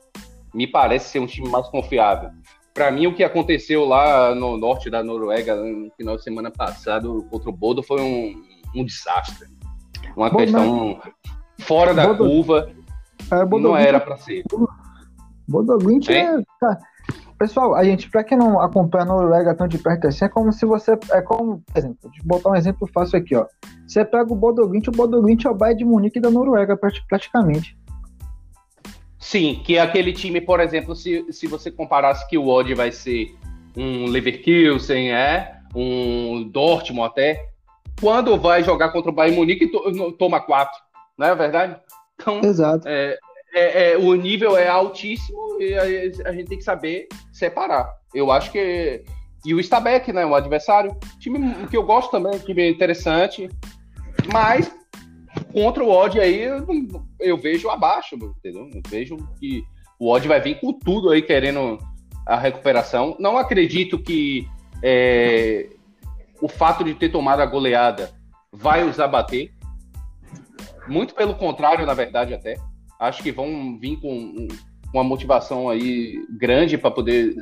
Me 0.54 0.67
parece 0.67 1.10
ser 1.10 1.20
um 1.20 1.26
time 1.26 1.50
mais 1.50 1.67
confiável. 1.70 2.30
Para 2.76 2.91
mim, 2.91 3.08
o 3.08 3.15
que 3.15 3.24
aconteceu 3.24 3.86
lá 3.86 4.36
no 4.36 4.56
norte 4.56 4.88
da 4.88 5.04
Noruega 5.04 5.56
no 5.56 5.89
final 5.98 6.15
de 6.15 6.24
semana 6.24 6.52
passado 6.52 7.26
contra 7.32 7.50
o 7.50 7.54
Bodo 7.54 7.82
foi 7.82 8.00
um, 8.00 8.36
um 8.81 8.85
desastre. 8.85 9.47
Uma 10.15 10.29
Bom, 10.29 10.37
questão 10.37 10.99
fora 11.59 11.93
da 11.93 12.07
Bodo... 12.07 12.25
curva. 12.25 12.71
É, 13.31 13.45
não 13.45 13.75
era 13.75 13.99
para 13.99 14.17
ser. 14.17 14.43
Bodoglint 15.47 16.09
é. 16.09 16.41
Tá. 16.59 16.77
Pessoal, 17.37 17.75
a 17.75 17.83
gente, 17.83 18.09
para 18.09 18.23
quem 18.23 18.37
não 18.37 18.59
acompanha 18.59 19.03
a 19.03 19.07
Noruega 19.07 19.53
tão 19.53 19.67
de 19.67 19.77
perto 19.77 20.07
assim, 20.07 20.25
é 20.25 20.29
como 20.29 20.51
se 20.51 20.65
você. 20.65 20.97
É 21.11 21.21
como, 21.21 21.61
por 21.61 21.77
exemplo, 21.77 21.97
vou 22.01 22.37
botar 22.37 22.49
um 22.49 22.55
exemplo 22.55 22.89
fácil 22.91 23.19
aqui, 23.19 23.35
ó. 23.35 23.45
Você 23.87 24.03
pega 24.03 24.31
o 24.31 24.35
Bodoglint, 24.35 24.87
o 24.87 24.91
Bodoglint 24.91 25.45
é 25.45 25.49
o 25.49 25.55
Bayern 25.55 25.77
de 25.77 25.85
Munique 25.85 26.19
da 26.19 26.31
Noruega, 26.31 26.77
praticamente. 27.07 27.77
Sim, 29.19 29.61
que 29.63 29.77
é 29.77 29.81
aquele 29.81 30.13
time, 30.13 30.41
por 30.41 30.59
exemplo, 30.59 30.95
se, 30.95 31.25
se 31.31 31.47
você 31.47 31.69
comparasse 31.69 32.27
que 32.27 32.37
o 32.37 32.47
Odd 32.47 32.73
vai 32.73 32.91
ser 32.91 33.35
um 33.75 34.07
Leverkusen, 34.07 35.11
é, 35.11 35.59
um 35.75 36.47
Dortmund 36.49 37.07
até, 37.09 37.49
quando 37.99 38.38
vai 38.38 38.63
jogar 38.63 38.89
contra 38.89 39.12
o 39.12 39.13
Bayern 39.13 39.38
Munique, 39.38 39.67
to, 39.67 40.12
toma 40.13 40.39
quatro, 40.39 40.79
não 41.17 41.27
é 41.27 41.36
verdade? 41.36 41.79
Então, 42.19 42.41
Exato. 42.43 42.88
É, 42.88 43.17
é, 43.53 43.91
é, 43.91 43.97
o 43.97 44.13
nível 44.15 44.57
é 44.57 44.67
altíssimo 44.67 45.57
e 45.60 45.73
a, 45.73 46.29
a, 46.29 46.33
gente 46.33 46.47
tem 46.47 46.57
que 46.57 46.63
saber 46.63 47.07
separar. 47.31 47.91
Eu 48.13 48.31
acho 48.31 48.51
que. 48.51 49.03
E 49.45 49.53
o 49.53 49.60
Stabek, 49.60 50.12
né? 50.12 50.25
O 50.25 50.36
adversário. 50.36 50.95
Time 51.19 51.67
que 51.67 51.77
eu 51.77 51.83
gosto 51.83 52.12
também, 52.12 52.38
time 52.39 52.69
interessante. 52.69 53.49
Mas 54.31 54.71
contra 55.53 55.83
o 55.83 55.89
Odd 55.89 56.19
aí, 56.19 56.41
eu, 56.41 56.65
eu 57.19 57.38
vejo 57.38 57.69
abaixo, 57.69 58.15
entendeu? 58.15 58.69
Eu 58.73 58.81
vejo 58.88 59.17
que 59.39 59.63
o 59.99 60.12
Odd 60.12 60.27
vai 60.27 60.41
vir 60.41 60.60
com 60.60 60.73
tudo 60.73 61.10
aí 61.10 61.21
querendo 61.21 61.79
a 62.25 62.38
recuperação. 62.38 63.15
Não 63.19 63.38
acredito 63.38 63.97
que 63.97 64.47
é, 64.83 65.67
o 66.41 66.47
fato 66.47 66.84
de 66.84 66.93
ter 66.93 67.10
tomado 67.10 67.41
a 67.41 67.45
goleada 67.45 68.12
vai 68.52 68.84
os 68.84 69.00
abater. 69.00 69.52
Muito 70.88 71.13
pelo 71.13 71.36
contrário, 71.36 71.86
na 71.86 71.93
verdade, 71.93 72.34
até. 72.34 72.56
Acho 73.00 73.21
que 73.21 73.32
vão 73.32 73.78
vir 73.80 73.97
com 73.97 74.47
uma 74.93 75.04
motivação 75.04 75.69
aí 75.69 76.15
grande 76.38 76.78
para 76.78 76.91
poder 76.91 77.36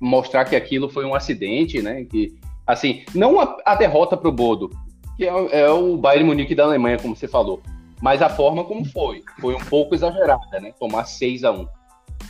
mostrar 0.00 0.44
que 0.44 0.56
aquilo 0.56 0.88
foi 0.88 1.04
um 1.04 1.14
acidente, 1.14 1.80
né? 1.80 2.04
Que, 2.04 2.34
assim, 2.66 3.04
não 3.14 3.40
a, 3.40 3.56
a 3.64 3.74
derrota 3.74 4.16
para 4.16 4.28
o 4.28 4.32
Bodo, 4.32 4.70
que 5.16 5.24
é, 5.24 5.62
é, 5.62 5.70
o 5.70 5.96
Bayern 5.96 6.26
Munique 6.26 6.54
da 6.54 6.64
Alemanha, 6.64 6.98
como 6.98 7.16
você 7.16 7.26
falou, 7.26 7.62
mas 8.00 8.20
a 8.20 8.28
forma 8.28 8.64
como 8.64 8.84
foi. 8.84 9.22
Foi 9.40 9.54
um 9.54 9.64
pouco 9.64 9.94
exagerada, 9.94 10.60
né? 10.60 10.72
Tomar 10.78 11.04
6 11.04 11.44
a 11.44 11.52
1 11.52 11.66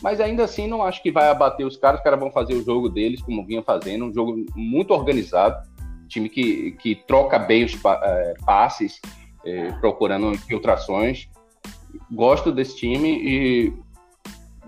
Mas 0.03 0.20
ainda 0.20 0.44
assim, 0.44 0.66
não 0.66 0.83
acho 0.83 1.03
que 1.03 1.11
vai 1.11 1.29
abater 1.29 1.66
os 1.66 1.77
caras. 1.77 2.01
Os 2.01 2.05
caras 2.05 2.20
vão 2.20 2.31
fazer 2.31 2.55
o 2.55 2.64
jogo 2.64 2.88
deles, 2.88 3.22
como 3.22 3.44
vinha 3.44 3.62
fazendo, 3.62 4.05
um 4.05 4.14
jogo 4.14 4.44
muito 4.55 4.92
organizado 4.92 5.71
time 6.12 6.29
que, 6.29 6.72
que 6.72 6.94
troca 6.94 7.38
bem 7.38 7.64
os 7.64 7.75
é, 7.85 8.35
passes, 8.44 9.01
é, 9.44 9.72
procurando 9.72 10.33
infiltrações. 10.33 11.29
Gosto 12.11 12.53
desse 12.53 12.77
time 12.77 13.09
e 13.09 13.72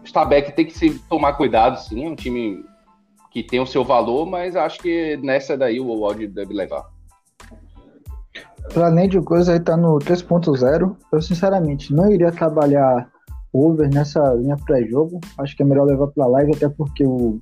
Stabek 0.05 0.53
tem 0.53 0.67
que 0.67 0.77
se 0.77 0.99
tomar 1.09 1.35
cuidado, 1.35 1.79
sim. 1.79 2.05
É 2.05 2.09
um 2.09 2.17
time 2.17 2.65
que 3.31 3.43
tem 3.43 3.61
o 3.61 3.67
seu 3.67 3.85
valor, 3.85 4.27
mas 4.27 4.57
acho 4.57 4.79
que 4.81 5.17
nessa 5.19 5.57
daí 5.57 5.81
o 5.81 6.03
Odd 6.03 6.27
deve 6.29 6.55
levar. 6.55 6.89
Para 8.73 8.87
além 8.87 9.09
de 9.09 9.21
coisa, 9.21 9.53
aí 9.53 9.61
tá 9.61 9.77
no 9.77 9.99
3.0. 9.99 10.97
Eu, 11.13 11.23
sinceramente, 11.23 11.93
não 11.93 12.11
iria 12.11 12.33
trabalhar 12.33 13.11
over 13.53 13.89
nessa 13.93 14.21
linha 14.35 14.57
pré-jogo. 14.57 15.21
Acho 15.39 15.57
que 15.57 15.63
é 15.63 15.67
melhor 15.67 15.85
levar 15.85 16.09
para 16.09 16.27
live, 16.27 16.53
até 16.55 16.69
porque 16.69 17.05
o, 17.05 17.41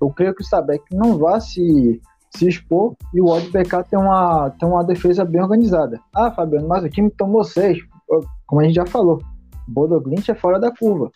eu 0.00 0.10
creio 0.10 0.34
que 0.34 0.42
o 0.42 0.44
Stabek 0.44 0.84
não 0.92 1.18
vá 1.18 1.40
se 1.40 2.00
se 2.36 2.48
expor 2.48 2.94
e 3.12 3.20
o 3.20 3.26
Odd 3.26 3.48
BK 3.48 3.84
tem 3.90 3.98
uma, 3.98 4.50
tem 4.50 4.68
uma 4.68 4.84
defesa 4.84 5.24
bem 5.24 5.42
organizada. 5.42 6.00
Ah, 6.14 6.30
Fabiano, 6.30 6.68
mas 6.68 6.84
o 6.84 6.88
time 6.88 7.10
tomou 7.10 7.44
seis. 7.44 7.78
Como 8.46 8.60
a 8.60 8.64
gente 8.64 8.74
já 8.74 8.86
falou, 8.86 9.20
Bodoglint 9.68 10.28
é 10.28 10.34
fora 10.34 10.58
da 10.58 10.70
curva. 10.70 11.10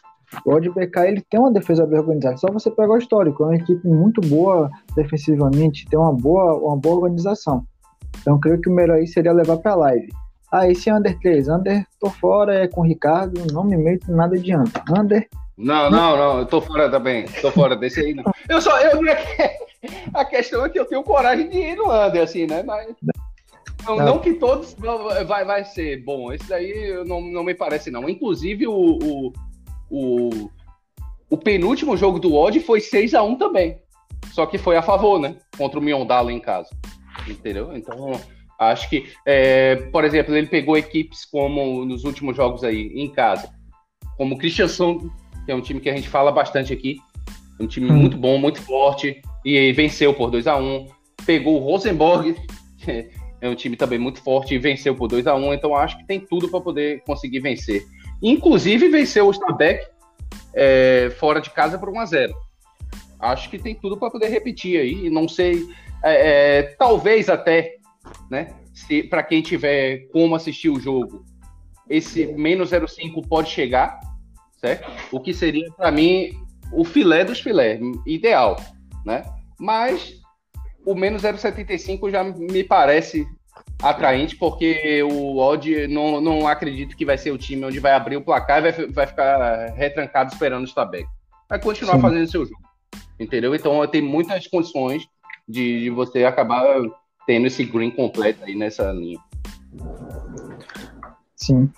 O 0.44 0.52
Odd 0.52 0.68
BK 0.70 0.98
ele 1.06 1.24
tem 1.28 1.40
uma 1.40 1.52
defesa 1.52 1.86
bem 1.86 1.98
organizada. 1.98 2.36
Só 2.36 2.52
você 2.52 2.70
pegar 2.70 2.92
o 2.92 2.98
histórico, 2.98 3.42
é 3.44 3.46
uma 3.46 3.56
equipe 3.56 3.86
muito 3.86 4.20
boa 4.22 4.70
defensivamente, 4.94 5.86
tem 5.86 5.98
uma 5.98 6.12
boa, 6.12 6.54
uma 6.56 6.76
boa 6.76 6.96
organização. 6.96 7.64
Então 8.20 8.38
creio 8.38 8.60
que 8.60 8.68
o 8.68 8.74
melhor 8.74 8.98
aí 8.98 9.06
seria 9.06 9.32
levar 9.32 9.58
para 9.58 9.74
live. 9.74 10.08
Ah, 10.50 10.68
esse 10.68 10.90
Under 10.90 11.18
3. 11.18 11.48
Under, 11.48 11.84
tô 12.00 12.10
fora, 12.10 12.54
é 12.54 12.68
com 12.68 12.80
o 12.80 12.84
Ricardo, 12.84 13.40
não 13.52 13.64
me 13.64 13.76
meto 13.76 14.10
nada 14.10 14.38
de 14.38 14.54
Under. 14.54 15.28
Não, 15.56 15.90
não, 15.90 16.16
não, 16.16 16.38
eu 16.38 16.46
tô 16.46 16.60
fora 16.60 16.88
também. 16.88 17.26
Tô 17.42 17.50
fora 17.50 17.74
desse 17.76 18.00
aí, 18.00 18.14
não. 18.14 18.24
Eu 18.48 18.60
só. 18.60 18.78
Eu, 18.80 19.00
a 20.12 20.24
questão 20.24 20.64
é 20.64 20.68
que 20.68 20.78
eu 20.78 20.84
tenho 20.84 21.02
coragem 21.02 21.48
de 21.48 21.58
ir 21.58 21.76
no 21.76 21.90
Under, 21.90 22.22
assim, 22.22 22.46
né? 22.46 22.62
Mas. 22.62 22.94
Não, 23.86 23.96
não 23.96 24.18
que 24.18 24.34
todos 24.34 24.74
vai, 25.26 25.44
vai 25.44 25.64
ser 25.64 26.02
bom. 26.04 26.32
Esse 26.32 26.48
daí 26.48 27.02
não, 27.06 27.20
não 27.20 27.42
me 27.42 27.54
parece, 27.54 27.90
não. 27.90 28.08
Inclusive, 28.08 28.66
o, 28.66 28.98
o, 29.02 29.32
o, 29.88 30.50
o 31.30 31.36
penúltimo 31.36 31.96
jogo 31.96 32.18
do 32.18 32.34
Odd 32.34 32.60
foi 32.60 32.80
6 32.80 33.14
a 33.14 33.22
1 33.22 33.36
também. 33.36 33.80
Só 34.32 34.46
que 34.46 34.58
foi 34.58 34.76
a 34.76 34.82
favor, 34.82 35.18
né? 35.18 35.36
Contra 35.56 35.78
o 35.78 35.82
Miondala 35.82 36.32
em 36.32 36.40
casa. 36.40 36.70
Entendeu? 37.26 37.74
Então, 37.74 38.12
acho 38.58 38.90
que, 38.90 39.10
é, 39.24 39.76
por 39.76 40.04
exemplo, 40.04 40.36
ele 40.36 40.48
pegou 40.48 40.76
equipes 40.76 41.24
como 41.24 41.84
nos 41.84 42.04
últimos 42.04 42.36
jogos 42.36 42.64
aí, 42.64 42.92
em 42.94 43.10
casa, 43.10 43.50
como 44.16 44.34
o 44.34 44.38
Christianson, 44.38 45.10
que 45.44 45.52
é 45.52 45.54
um 45.54 45.60
time 45.60 45.80
que 45.80 45.88
a 45.88 45.94
gente 45.94 46.08
fala 46.08 46.30
bastante 46.30 46.72
aqui. 46.72 46.98
Um 47.60 47.66
time 47.66 47.90
hum. 47.90 47.96
muito 47.96 48.16
bom, 48.16 48.38
muito 48.38 48.60
forte, 48.62 49.20
e 49.44 49.72
venceu 49.72 50.14
por 50.14 50.30
2 50.30 50.46
a 50.46 50.56
1 50.56 50.86
Pegou 51.26 51.56
o 51.56 51.64
Rosenborg, 51.64 52.36
é 53.40 53.48
um 53.48 53.54
time 53.54 53.76
também 53.76 53.98
muito 53.98 54.22
forte, 54.22 54.54
e 54.54 54.58
venceu 54.58 54.94
por 54.94 55.08
2 55.08 55.26
a 55.26 55.34
1 55.34 55.54
Então, 55.54 55.74
acho 55.74 55.98
que 55.98 56.06
tem 56.06 56.20
tudo 56.20 56.48
para 56.48 56.60
poder 56.60 57.02
conseguir 57.04 57.40
vencer. 57.40 57.84
Inclusive, 58.22 58.88
venceu 58.88 59.26
o 59.26 59.30
Stabæk 59.30 59.84
é, 60.54 61.10
fora 61.18 61.40
de 61.40 61.50
casa 61.50 61.78
por 61.78 61.88
1 61.88 62.00
a 62.00 62.06
0 62.06 62.34
Acho 63.20 63.50
que 63.50 63.58
tem 63.58 63.74
tudo 63.74 63.96
para 63.96 64.10
poder 64.10 64.28
repetir 64.28 64.80
aí. 64.80 65.10
Não 65.10 65.28
sei, 65.28 65.66
é, 66.04 66.58
é, 66.58 66.62
talvez 66.78 67.28
até, 67.28 67.76
né? 68.30 68.54
Se 68.72 69.02
para 69.02 69.24
quem 69.24 69.42
tiver 69.42 70.06
como 70.12 70.36
assistir 70.36 70.68
o 70.68 70.78
jogo, 70.78 71.24
esse 71.90 72.26
menos 72.26 72.70
0,5 72.70 73.26
pode 73.26 73.50
chegar, 73.50 73.98
certo? 74.58 74.88
O 75.10 75.18
que 75.18 75.34
seria 75.34 75.68
para 75.72 75.90
mim 75.90 76.30
o 76.72 76.84
filé 76.84 77.24
dos 77.24 77.40
filé, 77.40 77.80
ideal, 78.06 78.56
né? 79.04 79.22
Mas 79.58 80.14
o 80.84 80.94
menos 80.94 81.22
0,75 81.22 82.10
já 82.10 82.24
me 82.24 82.64
parece 82.64 83.26
atraente, 83.82 84.36
porque 84.36 85.02
o 85.02 85.38
Odd 85.38 85.86
não, 85.88 86.20
não 86.20 86.46
acredito 86.46 86.96
que 86.96 87.04
vai 87.04 87.18
ser 87.18 87.30
o 87.30 87.38
time 87.38 87.64
onde 87.64 87.78
vai 87.78 87.92
abrir 87.92 88.16
o 88.16 88.24
placar 88.24 88.58
e 88.58 88.72
vai, 88.72 88.86
vai 88.88 89.06
ficar 89.06 89.66
retrancado 89.76 90.32
esperando 90.32 90.64
o 90.64 90.68
Stabek. 90.68 91.06
Vai 91.48 91.60
continuar 91.60 91.96
Sim. 91.96 92.02
fazendo 92.02 92.30
seu 92.30 92.44
jogo. 92.44 92.60
Entendeu? 93.18 93.54
Então 93.54 93.86
tem 93.86 94.02
muitas 94.02 94.46
condições 94.46 95.06
de, 95.48 95.80
de, 95.80 95.90
você 95.90 96.24
acabar 96.24 96.64
tendo 97.26 97.46
esse 97.46 97.64
green 97.64 97.90
completo 97.90 98.44
aí 98.44 98.54
nessa 98.54 98.92
linha. 98.92 99.18
Sim. 101.36 101.70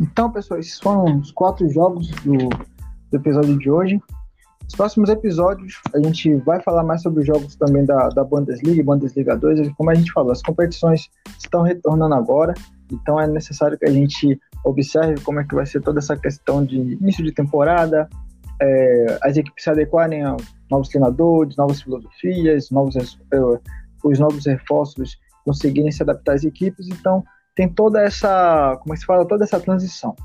Então, 0.00 0.30
pessoal, 0.30 0.60
esses 0.60 0.78
foram 0.78 1.20
os 1.20 1.32
quatro 1.32 1.68
jogos 1.70 2.10
do, 2.22 2.48
do 3.14 3.18
episódio 3.18 3.58
de 3.58 3.70
hoje. 3.70 4.02
Nos 4.64 4.74
próximos 4.74 5.08
episódios, 5.08 5.80
a 5.94 5.98
gente 5.98 6.34
vai 6.36 6.60
falar 6.60 6.82
mais 6.82 7.02
sobre 7.02 7.20
os 7.20 7.26
jogos 7.26 7.54
também 7.54 7.84
da, 7.84 8.08
da 8.08 8.24
Bundesliga 8.24 8.80
e 8.80 8.82
Bundesliga 8.82 9.36
2. 9.36 9.70
Como 9.76 9.90
a 9.90 9.94
gente 9.94 10.10
falou, 10.10 10.32
as 10.32 10.42
competições 10.42 11.10
estão 11.38 11.62
retornando 11.62 12.14
agora, 12.14 12.54
então 12.90 13.20
é 13.20 13.26
necessário 13.26 13.78
que 13.78 13.84
a 13.86 13.92
gente 13.92 14.40
observe 14.64 15.20
como 15.20 15.40
é 15.40 15.44
que 15.44 15.54
vai 15.54 15.66
ser 15.66 15.80
toda 15.80 15.98
essa 15.98 16.16
questão 16.16 16.64
de 16.64 16.76
início 16.76 17.22
de 17.22 17.30
temporada, 17.30 18.08
é, 18.60 19.18
as 19.22 19.36
equipes 19.36 19.62
se 19.62 19.70
adequarem 19.70 20.24
a 20.24 20.36
novos 20.70 20.88
treinadores, 20.88 21.56
novas 21.56 21.82
filosofias, 21.82 22.70
novos, 22.70 22.96
é, 22.96 23.38
os 24.02 24.18
novos 24.18 24.46
reforços 24.46 25.18
conseguirem 25.44 25.92
se 25.92 26.02
adaptar 26.02 26.34
às 26.34 26.44
equipes. 26.44 26.88
Então, 26.88 27.22
tem 27.54 27.68
toda 27.68 28.00
essa, 28.00 28.76
como 28.80 28.94
é 28.94 28.96
se 28.96 29.04
fala, 29.04 29.26
toda 29.26 29.44
essa 29.44 29.60
transição. 29.60 30.16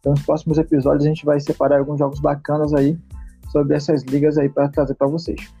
Então, 0.00 0.12
nos 0.12 0.22
próximos 0.22 0.58
episódios 0.58 1.04
a 1.04 1.08
gente 1.08 1.24
vai 1.24 1.40
separar 1.40 1.78
alguns 1.78 1.98
jogos 1.98 2.20
bacanas 2.20 2.72
aí 2.74 2.98
sobre 3.50 3.76
essas 3.76 4.02
ligas 4.04 4.38
aí 4.38 4.48
para 4.48 4.68
trazer 4.68 4.94
para 4.94 5.06
vocês. 5.06 5.52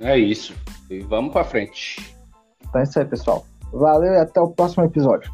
É 0.00 0.18
isso. 0.18 0.54
E 0.90 1.00
vamos 1.00 1.32
para 1.32 1.44
frente. 1.44 2.14
Então 2.60 2.80
é 2.80 2.84
isso 2.84 2.98
aí, 2.98 3.04
pessoal. 3.04 3.46
Valeu 3.72 4.12
e 4.12 4.18
até 4.18 4.40
o 4.40 4.48
próximo 4.48 4.84
episódio. 4.84 5.32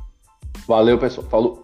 Valeu, 0.66 0.98
pessoal. 0.98 1.26
Falou. 1.28 1.61